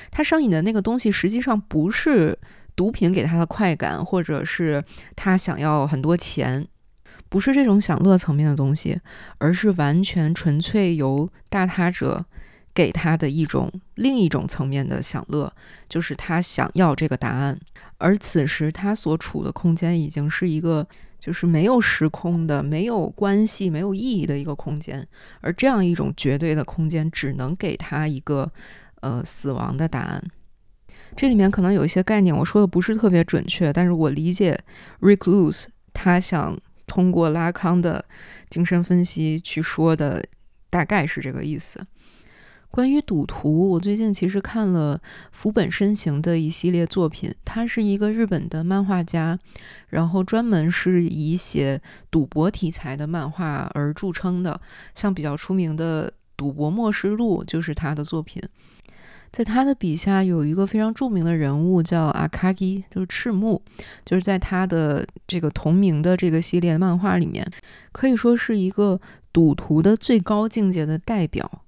[0.09, 2.35] 他上瘾的那个东西实际上不是。
[2.75, 4.83] 毒品给他的快感，或者是
[5.15, 6.67] 他想要很多钱，
[7.29, 8.99] 不是这种享乐层面的东西，
[9.37, 12.25] 而是完全纯粹由大他者
[12.73, 15.53] 给他的一种另一种层面的享乐，
[15.87, 17.59] 就是他想要这个答案。
[17.99, 20.85] 而此时他所处的空间已经是一个
[21.19, 25.07] 就是没有时空的、没有关系、没有意义的一个空间，
[25.39, 28.51] 而这样一种绝对的空间，只能给他一个
[28.99, 30.21] 呃死亡的答案。
[31.15, 34.59] 这里面可能有一些概念，我说的不是特别准确，但是我理解
[34.99, 38.03] Rick Luce 他想通过拉康的
[38.49, 40.25] 精神分析去说的，
[40.69, 41.85] 大概是这个意思。
[42.69, 44.99] 关于赌徒，我最近其实看了
[45.31, 49.37] 福本身行的一系列作品，他是一个日本的漫画家，
[49.89, 54.59] 然后专门是以写赌博题材的漫画而著称的，
[54.95, 58.41] 像比较出名的《赌博默示录》就是他的作品。
[59.33, 63.59] 在他的笔下有一个非常著名的人物叫阿卡基，就是赤木，
[64.05, 67.43] 就是在他的这个同名的这个系列漫画里面，
[67.91, 69.01] 可以说是一个
[69.33, 71.63] 赌徒的最高境界的代表。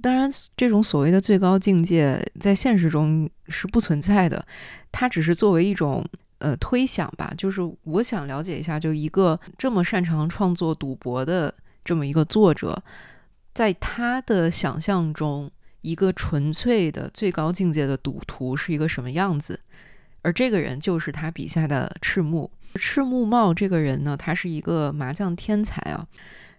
[0.00, 4.42] 当然，这种所谓的最高境界在现实中是不存在的，
[4.90, 6.02] 它只是作为一种
[6.38, 7.34] 呃推想吧。
[7.36, 11.52] 就是我想了解一下，就一个这么擅长创作赌博的
[11.84, 12.82] 这么一个作者，
[13.52, 15.50] 在他的想象中，
[15.80, 19.60] 一个纯粹的最高境界的赌徒是一个什么样子？
[20.22, 22.50] 而这个人就是他笔下的赤木。
[22.74, 26.06] 赤木茂这个人呢，他是一个麻将天才啊。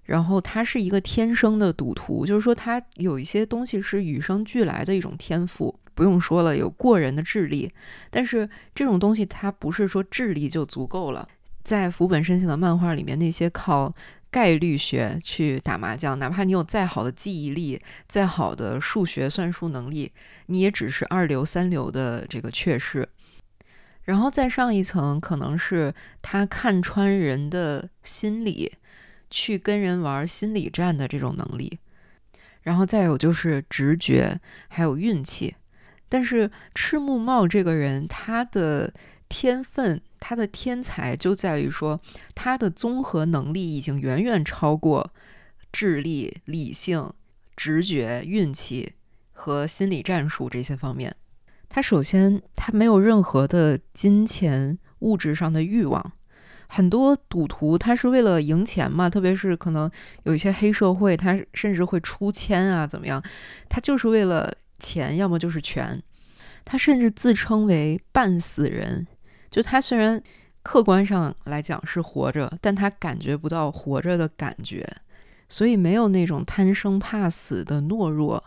[0.05, 7.71] 然后他是一个天生的赌徒，就是说他有一些东西是与生俱来的一种天赋，不用说了，有过人的智力。
[8.09, 11.27] 但是这种东西它不是说智力就足够了。
[11.63, 13.93] 在福本伸行的漫画里面，那些靠
[14.31, 20.11] 概率学去打麻将，哪怕你有再好的记忆力、再好的数学算术能力，
[20.47, 23.07] 你也只是二流三流的这个确视。
[24.03, 28.73] 然后再上一层，可能是他看穿人的心理。
[29.31, 31.77] 去跟人玩心理战的这种能力，
[32.63, 35.55] 然后再有就是直觉，还有运气。
[36.09, 38.91] 但是赤木茂这个人，他的
[39.29, 42.01] 天分，他的天才就在于说，
[42.35, 45.13] 他的综合能力已经远远超过
[45.71, 47.13] 智力、理性、
[47.55, 48.93] 直觉、运气
[49.31, 51.15] 和心理战术这些方面。
[51.69, 56.11] 他首先，他没有任何的金钱、物质上的欲望。
[56.67, 59.89] 很多赌徒他是为了赢钱嘛，特别是可能
[60.23, 63.23] 有一些黑社会，他甚至会出千啊，怎么样？
[63.69, 66.01] 他就是为了钱，要么就是权。
[66.65, 69.07] 他甚至自称为半死人，
[69.49, 70.21] 就他虽然
[70.61, 74.87] 客观上来讲是活着，但他感觉不到活着的感觉，
[75.47, 78.43] 所以没有那种贪生怕死的懦弱。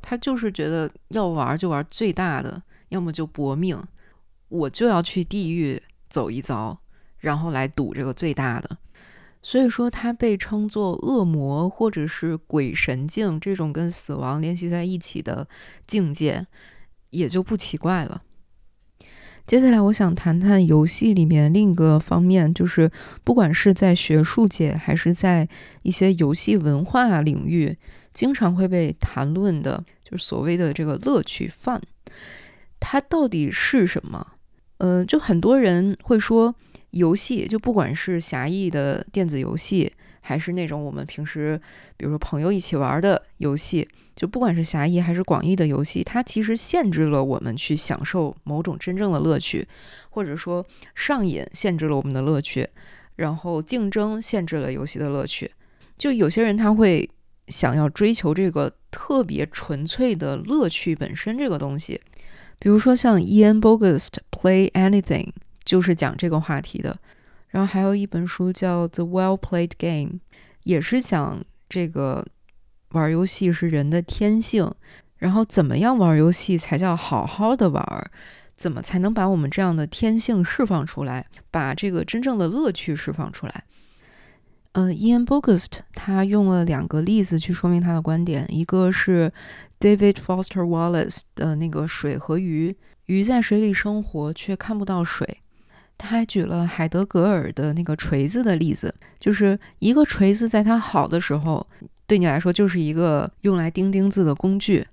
[0.00, 3.80] 他就是觉得要玩就玩最大的，要么就搏命，
[4.48, 6.78] 我就要去地狱走一遭。
[7.18, 8.78] 然后来赌这个最大的，
[9.42, 15.46] 所以说他被称作恶魔或者是鬼神境这种跟死亡联系在一起的
[15.86, 16.44] 境界，
[17.10, 18.20] 也就不奇怪了。
[19.46, 22.90] 接下来我想谈谈游戏里面另一个方面，就是
[23.24, 25.48] 不管是在学术界还是在
[25.82, 27.76] 一些游戏文化领域，
[28.12, 31.80] 经常会被谈论的，就是所谓的这个乐趣 fun，
[32.80, 34.26] 它到底是什么？
[34.78, 36.54] 嗯，就很多人会说。
[36.92, 39.90] 游戏就不管是狭义的电子游戏，
[40.20, 41.58] 还是那种我们平时
[41.96, 49.66] 比如说朋友一起玩的游戏，就不管是狭义还是广义的游戏，它其实限制了我们去享受某种真正的乐趣，
[50.10, 52.68] 或者说上瘾限制了我们的乐趣，
[53.16, 55.50] 然后竞争限制了游戏的乐趣。
[55.96, 57.08] 就有些人他会
[57.48, 62.00] 想要追求这个特别纯粹的乐趣本身这个东西，
[62.58, 65.30] 比如说像 Ian Bogost Play Anything。
[65.64, 66.98] 就是讲这个话题的，
[67.50, 70.14] 然后还有一本书叫《The Well Played Game》，
[70.64, 72.26] 也是讲这个
[72.92, 74.72] 玩游戏是人的天性，
[75.18, 78.10] 然后怎么样玩游戏才叫好好的玩，
[78.56, 83.64] 怎么才能把我们这样的天性释放出来，把这个真正的乐趣释放出来。
[84.72, 89.30] 呃，Ian Bogost 他用了两个例子去说明他的观点，一个是
[89.78, 92.74] David Foster Wallace 的那个水和鱼，
[93.04, 95.38] 鱼在水里生活却看不到水。
[95.98, 101.64] 他还举了海德格尔的那个锤子的例子，就是一个锤子在它好的时候，
[102.12, 104.84] 对你来说就是一个用来钉钉子的工具；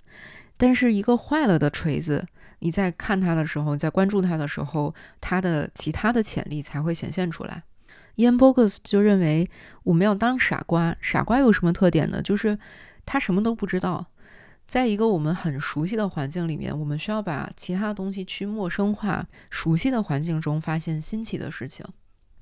[0.55, 2.26] 但是一个坏了的锤子，
[2.59, 7.63] 你在看它的时候，在关注它的时候，它的其他的潜力才会显现出来。
[8.15, 9.49] Ian Bogus 就认为，
[9.84, 10.95] 我们要当傻瓜。
[11.01, 12.22] 傻瓜有什么特点呢？
[12.22, 12.57] 就是
[13.05, 14.05] 他什么都不知道。
[14.65, 19.28] 在一个我们很熟悉的环境里面，我们需要把其他东西去陌生化。
[19.49, 21.86] 熟悉的环境中发现新奇的事情，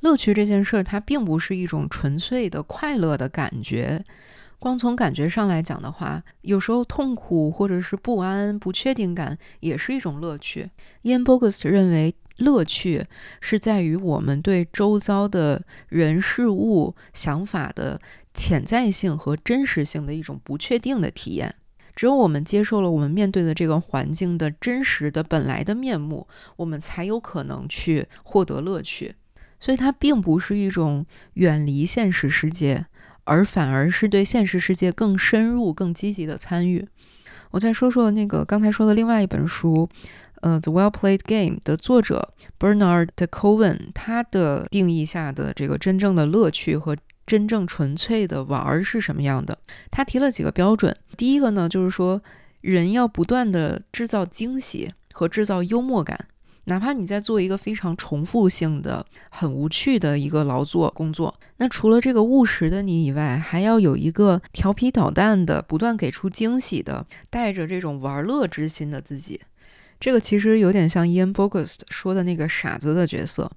[0.01, 4.03] 乐趣这件事儿，它并不是一种纯粹的快乐的感觉。
[4.59, 10.69] 光从感觉上来讲的话，有时候痛苦或者是不安、不确定感也是一种乐趣。
[11.03, 13.05] Ian Bogost 认为，乐趣
[13.39, 17.99] 是在于我们对周遭的人事物、想法的
[18.33, 21.53] 潜在性和真实性的一种不确定的体验。
[21.95, 29.15] 只有我们接受了我们面对的这个环境的真实的本来的面目，我们才有可能去获得乐趣。
[29.59, 31.03] 所以它并不是一种
[31.33, 32.85] 远离现实世界，
[33.27, 36.87] 而反而是对现实世界更深入、更积极的参与。
[37.51, 39.87] 我再说说那个刚才说的另外一本书，
[40.41, 46.97] 呃，《The Well Played Game》的作者 Bernard de Cohen，他的定义下的这个真正的乐趣和。
[47.27, 49.57] 真正纯粹的玩儿是什么样的？
[49.91, 50.95] 他提了几个标准。
[51.17, 52.21] 第一个呢，就是说
[52.61, 56.17] 人要不断的制造惊喜和制造幽默感。
[56.69, 69.39] 哪怕你在做一个非常重复性的、很无趣的一个劳作工作，那除了这个务实的你以外，还要有一个调皮捣蛋的、不断给出惊喜的、带着这种玩乐之心的自己。
[69.97, 73.49] 这个其实有点像 Ian Bogost 说的那个傻子的角色。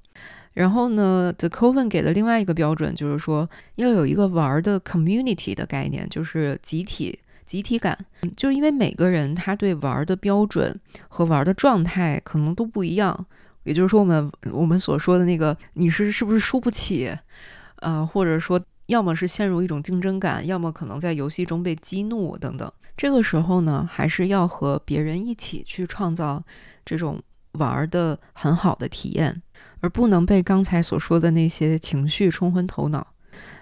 [0.54, 7.18] 然后呢，The Coven 给的另外一个标准就是说，要有一个玩的 community 的概念，就是集体。
[7.50, 7.98] 集体感，
[8.36, 13.26] 就是因为每个人他对玩的标准和玩的状态可能都不一样。
[13.64, 17.12] 也就是说，我们我们所说的那个，你是是不是输不起？
[17.78, 22.70] 呃，或者说，要么是陷入一种竞争感，要么可能在游戏中被激怒等等。
[22.96, 26.40] 这个时候呢，还是要和别人一起去创造
[26.84, 27.20] 这种
[27.54, 29.42] 玩的很好的体验，
[29.80, 33.04] 而不能被刚才所说的那些情绪冲昏头脑。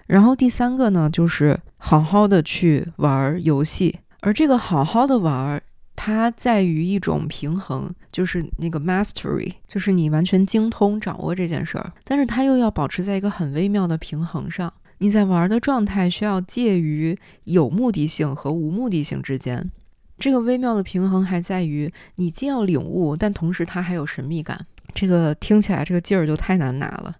[0.09, 5.63] 然后第三个呢，就是好好的去玩游戏，而这个好好的玩儿，
[5.95, 14.73] 它在于一种平衡，就是那个 mastery，就是你完全精通掌握这件事儿，但是它又要保持在一个很微妙的平衡上。
[15.01, 19.71] 你在玩儿的状态需要介于有目的性和无目的性之间，
[20.19, 24.67] 这个微妙的平衡还在于你既要领悟，但同时它还有神秘感。
[24.95, 27.15] 这个听起来这个劲儿就太难拿了。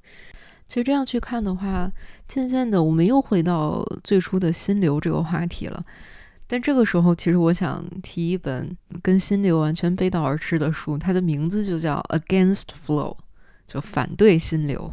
[0.69, 1.91] 其实这样去看的话，
[2.29, 5.83] 渐渐的我们又回到最初的心流这个话题了。
[6.47, 13.15] 但这个时候，其实我想提一本跟心流完全背道而驰的书，它的名字就叫《Against Flow》，
[13.67, 14.93] 就反对心流。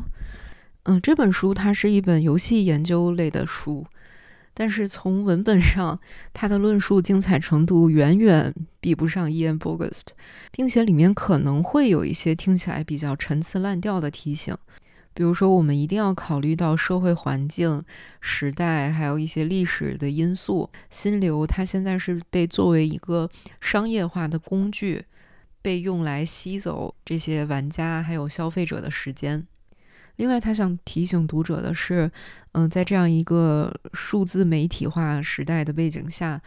[0.84, 3.86] 嗯，这本书它是一本游戏研究类的书，
[4.54, 6.00] 但是从文本上，
[6.34, 10.08] 它的论述精彩程度远远比不上 Ian Bogost，
[10.52, 14.56] 并且里面可能会有一些听起来比较陈词滥调的提醒。
[15.16, 17.82] 比如说，我们一定要考虑到社会环境、
[18.20, 20.70] 时代，还有一些历史的因素。
[20.90, 23.30] 心流它现在是被作为一个
[23.62, 25.06] 商业化的工具，
[25.62, 29.48] 被用来吸走这些玩家还有消费者的时间。
[30.18, 32.12] 另外，他想提醒读者的是，
[32.52, 36.42] 嗯，在这样一个数字媒体化时代的背景下，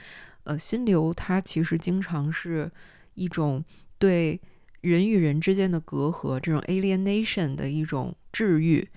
[0.44, 2.70] 呃，心流它其实经常是
[3.14, 3.64] 一种
[3.98, 4.38] 对。
[4.80, 8.88] 人与人之间的隔阂，这种 alienation 的一种治愈，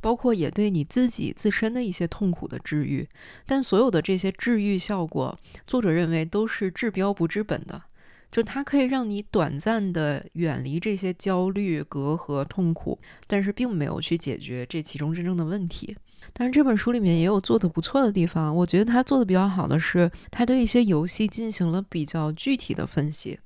[0.00, 3.06] 包括也对你自己自身的一些痛苦的治愈。
[3.44, 7.82] 但所有的这些治愈效果，作者认为都是治标不治本的，
[8.30, 15.96] 就它可以让你短暂的远离这些焦虑、隔阂、痛苦，但是并没有去解决这其中真正的问题。
[16.32, 23.38] 但是这本书里面也有做的不错的地方，我觉得他做的比较好的是，他对一些游戏进行了比较具体的分析。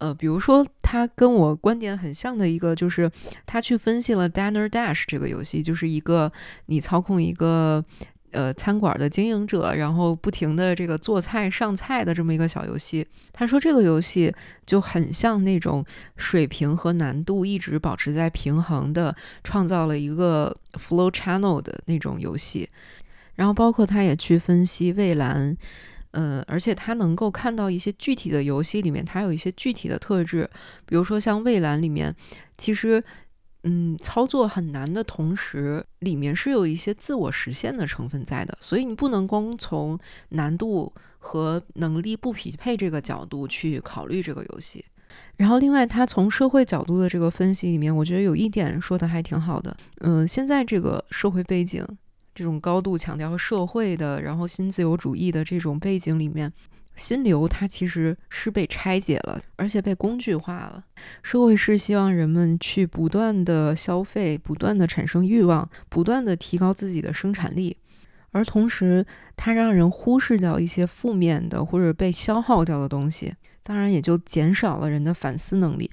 [0.00, 3.10] 呃，比如说，他跟我观点很像的一个，就是
[3.44, 6.32] 他去分析了《Dinner Dash》这个游戏，就是一个
[6.66, 7.84] 你操控一个
[8.30, 13.06] 呃餐馆的经营者，然后不停的这个做菜上菜的这么一个小游戏。
[13.30, 14.34] 他说这个游戏
[14.64, 15.84] 就很像那种
[16.16, 22.66] 水平和难度一直保持在平衡的，创造了一个 flow channel 的那种游戏。
[23.34, 25.54] 然后包括他也去分析蔚蓝。
[26.12, 30.48] 嗯，而且它能够看到一些具体的游戏里面，它有一些具体的特质，
[30.86, 32.14] 比如说像蔚蓝里面，
[32.58, 33.02] 其实，
[33.62, 39.98] 嗯，操作很难的同时，里面是有一些自我实现的成分在的，所以你不能光从
[40.30, 44.84] 难度和能力不匹配这个角度去考虑这个游戏。
[45.36, 49.76] 然后，另外，他从社会角度的这个分析里面，我觉得有一点说的还挺好的。
[50.00, 51.86] 嗯，现在这个社会背景。
[52.34, 56.52] 这种高度强调社会的，然后新自由主义的这种背景里面，
[56.96, 60.84] 心流它其实是被拆解了，而且被工具化了。
[61.22, 67.76] 社会是希望人们去不断的消费，不断的产生欲望，不断的提高自己的生产力，
[68.30, 69.04] 而同时
[69.36, 75.90] 它让人忽视掉一些负面的或者被消耗掉的东西，当然也就减少了人的反思能力。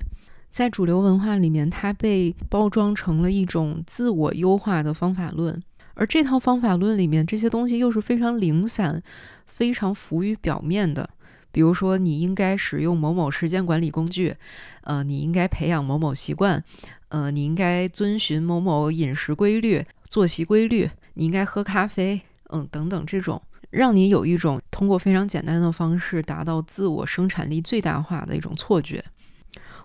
[0.50, 5.62] 在主流文化里面，它被包装成了一种自我优化的方法论。
[5.98, 9.02] 而这套方法论里面这些东西又是非常零散、
[9.48, 11.10] 非常浮于表面的。
[11.52, 14.36] 比如说，你应该使用某某时间管理工具，
[14.82, 16.64] 呃，你应该培养某某习惯，
[17.10, 23.42] 呃，你应该遵循某某饮食规律、作息规律，你应该喝咖啡，嗯，等等，这种
[23.72, 29.04] 让你有一种通过非常简单的方式达到自我生产力最大化的一种错觉。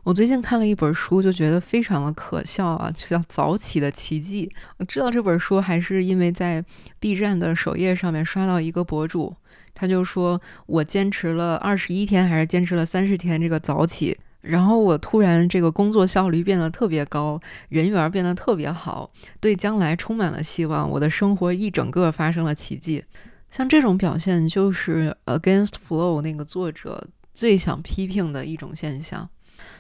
[0.05, 4.49] 我最近看了一本书，就觉得非常的可笑啊，就叫《早起的奇迹》。
[4.79, 6.65] 我知道这本书还是因为在
[6.99, 9.33] B 站的首页上面刷到一个博主，
[9.73, 19.09] 他就说我坚持了二十一天，还是坚持了三十天这个早起，然后我突然这个工作效率变得特别高，人缘变得特别好，
[19.41, 23.05] 对将来充满了希望，我的生活一整个发生了奇迹。
[23.51, 29.29] 像这种表现，就是 Against Flow 那个作者最想批评的一种现象。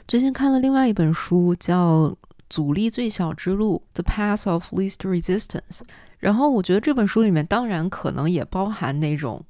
[0.08, 2.08] 最近看了另外一本书，叫
[2.50, 5.80] 《阻力最小之路》（The Path of Least Resistance）。
[6.18, 9.42] 然后我觉得这本书里面当然可能也包含那种，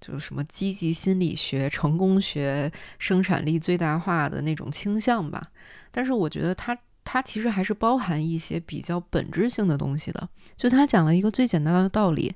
[0.00, 5.48] 就是什么积极心理学、成功学、生产力最大化的那种倾向吧。
[5.90, 10.28] 但是我觉得它它其实还是包含一些比较本质性的东西的。
[10.56, 12.32] 就他讲了一个最简单的道理，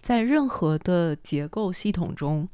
[0.00, 2.48] 在任何的结构系统中，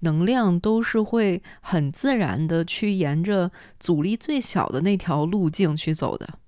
[0.00, 6.38] 能量都是会很自然的去沿着阻力最小的那条路径去走的。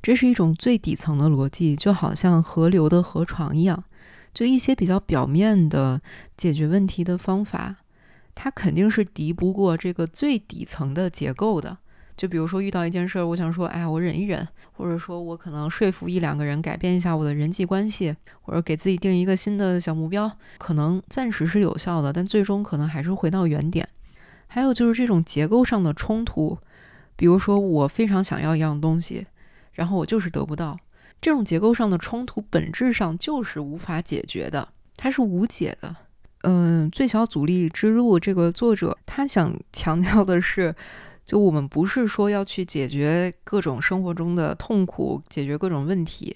[0.00, 3.84] 这是一种最底层的逻辑，就好像河流的河床一样。
[4.32, 6.00] 就一些比较表面的
[6.36, 7.76] 解决问题的方法，
[8.34, 11.78] 它肯定是敌不过这个最底层的结构的。
[12.18, 23.88] 就比如说遇到一件事儿，我想说，哎，我忍一忍，或者说我可能说服一两个人改变一下我的人际关系，或者给自己定一个新的小目标，可能暂时是有效的，但最终可能还是回到原点。
[24.48, 26.58] 还有就是这种结构上的冲突，
[27.14, 29.26] 比如说我非常想要一样东西。
[29.72, 30.76] 然后我就是得不到
[31.20, 35.94] 这种结构上的冲突，本质上就是无法解决的，它是无解的。
[36.42, 40.74] 嗯，最小阻力之路这个作者他想强调的是，
[41.28, 46.34] 就我们不是说要去解决各种生活中的痛苦，解决各种问题，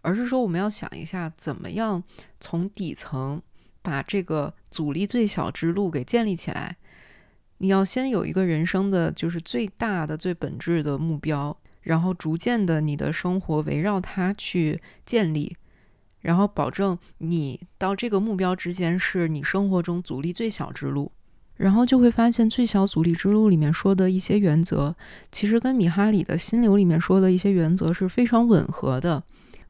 [0.00, 2.02] 而是说我们要想一下，怎么样
[2.40, 3.40] 从底层
[3.82, 6.76] 把这个阻力最小之路给建立起来。
[7.58, 11.56] 你要先有一个人生的就是最大的、最本质的目标。
[11.82, 15.56] 然后逐渐的，你的生活围绕它去建立，
[16.20, 21.10] 然后保证你到这个目标之间是你生活中阻力最小之路，
[21.62, 24.92] 然后就会发现最小阻力之路里面说的一些原则，
[25.30, 29.22] 其实跟米哈里的心流里面说的一些原则是非常吻合的。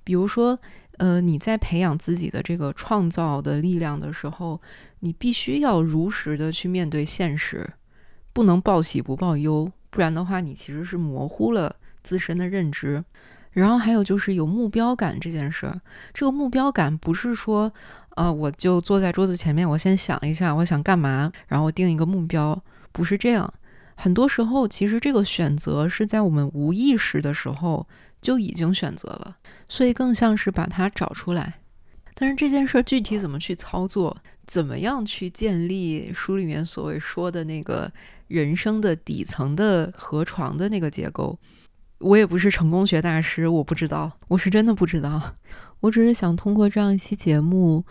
[0.02, 0.58] 比如说，
[0.96, 4.58] 呃，你在培养自己的这个创造的力量的时候，
[5.00, 7.68] 你必须要如实的去面对现实，
[8.32, 11.76] 不能报喜不报忧，不然的话，你其实是模糊了。
[12.02, 13.04] 自身的认知，
[13.52, 15.80] 然后还有就是有目标感这件事儿。
[16.12, 17.72] 这个目标感不是说，
[18.16, 23.52] 呃，我就坐在桌子前面，我先想一下我想干嘛，然后定一个目标，不是这样。
[23.94, 27.86] 很多时候，其实这个选择是在我们无意识的时候
[28.20, 29.36] 就已经选择了，
[29.68, 31.60] 所以更像是把它找出来。
[32.14, 37.90] 但是这件事儿具体怎么去操作，怎么样去建立书里面所谓说的那个
[38.28, 41.38] 人生的底层的河床的那个结构？
[42.02, 45.34] 我也不是成功学大师，我不知道，我是真的不知道。
[45.80, 47.84] 我只是想通过这样一期节目，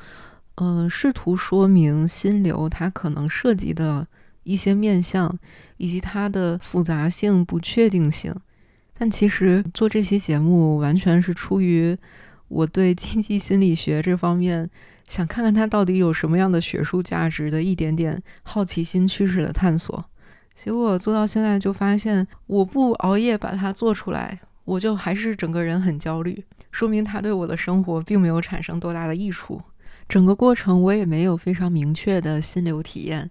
[0.55, 4.07] 嗯，试图说明心流它可能涉及的
[4.43, 5.37] 一些面向，
[5.77, 8.33] 以及它的复杂性、不确定性。
[8.97, 11.97] 但其实做这期节目完全是出于
[12.47, 14.69] 我对经济心理学这方面
[15.07, 20.05] 想看看它到底有什么样的学术价值的一点点好奇心驱使的探索。
[20.63, 29.59] 结果做到现在，就发现我不熬夜把它做出来，我就还是整个人很焦虑，说明它对我的生活并没有产生多大的益处。
[30.07, 33.27] 整个过程我也没有非常明确的心流体验。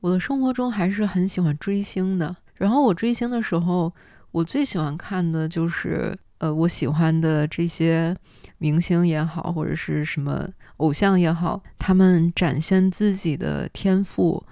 [0.00, 3.92] 我的生活中还是很喜欢追星的，然后我追星的时候，
[4.30, 8.16] 我最喜欢看的就是呃我喜欢的这些
[8.56, 10.48] 明星也好，或者是什么
[10.78, 14.42] 偶像也好，他们展现自己的天赋。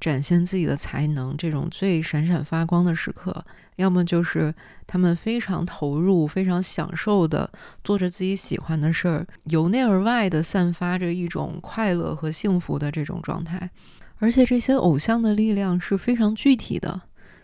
[0.00, 3.44] 展现自己的才能，这种最闪闪发光的时刻，
[3.76, 4.54] 要么就是
[4.86, 7.50] 他们非常投入、非常享受的
[7.82, 13.70] 做着自己喜欢的事儿，由内而外的散发着一种快乐和幸福的这种状态。
[14.18, 17.00] 而且这些偶像的力量是非常具体的，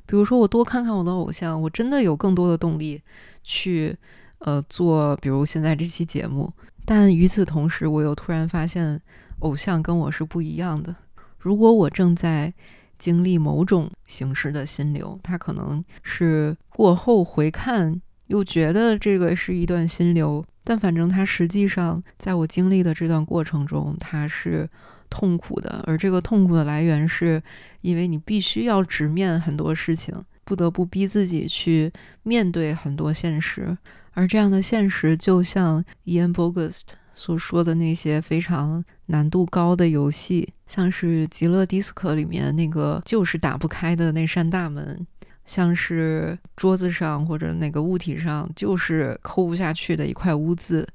[0.07, 3.03] 比如说我多看看我的偶像，我真的有更多的动力
[3.42, 3.96] 去
[4.38, 6.53] 呃做，比如现在这期节目。
[6.84, 9.01] 但与此同时，我又突然发现，
[9.40, 10.94] 偶像跟我是不一样的。
[11.41, 12.53] 如果我正在
[12.99, 24.68] 经历某种形式的心流，它可能是过后回看又觉得这个是一段心流，但反正它实际上在我经历的这段过程中，它是
[25.09, 27.43] 痛苦的，而这个痛苦的来源是
[27.80, 30.14] 因为你必须要直面很多事情，
[30.45, 31.91] 不得不逼自己去
[32.22, 33.76] 面对很多现实，
[34.12, 36.82] 而这样的现实就像 Ian Bogost。
[37.12, 45.05] 所说的那些非常难度高的游戏，像是《极乐迪斯科》里面那个就是打不开的那扇大门，
[45.45, 50.87] 像是桌子上或者那个物体上就是抠不下去的一块污渍，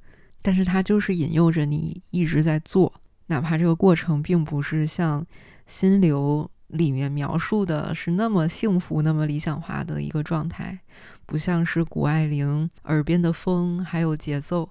[0.41, 2.93] 但是它就是引诱着你一直在做，
[3.27, 5.27] 哪怕这个过程并不是像
[5.67, 10.79] 心流里面描述的是那么幸福、那么理想化的一个状态，
[11.25, 14.69] 不像是谷爱凌耳边的风还有节奏。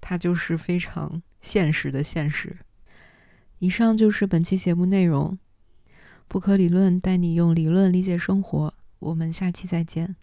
[0.00, 2.56] 它就是非常现实的现实。
[3.60, 5.38] 以上就是本期节目内容。
[6.26, 8.74] 不可理论带你用理论理解生活。
[8.98, 10.16] 我们下期再见。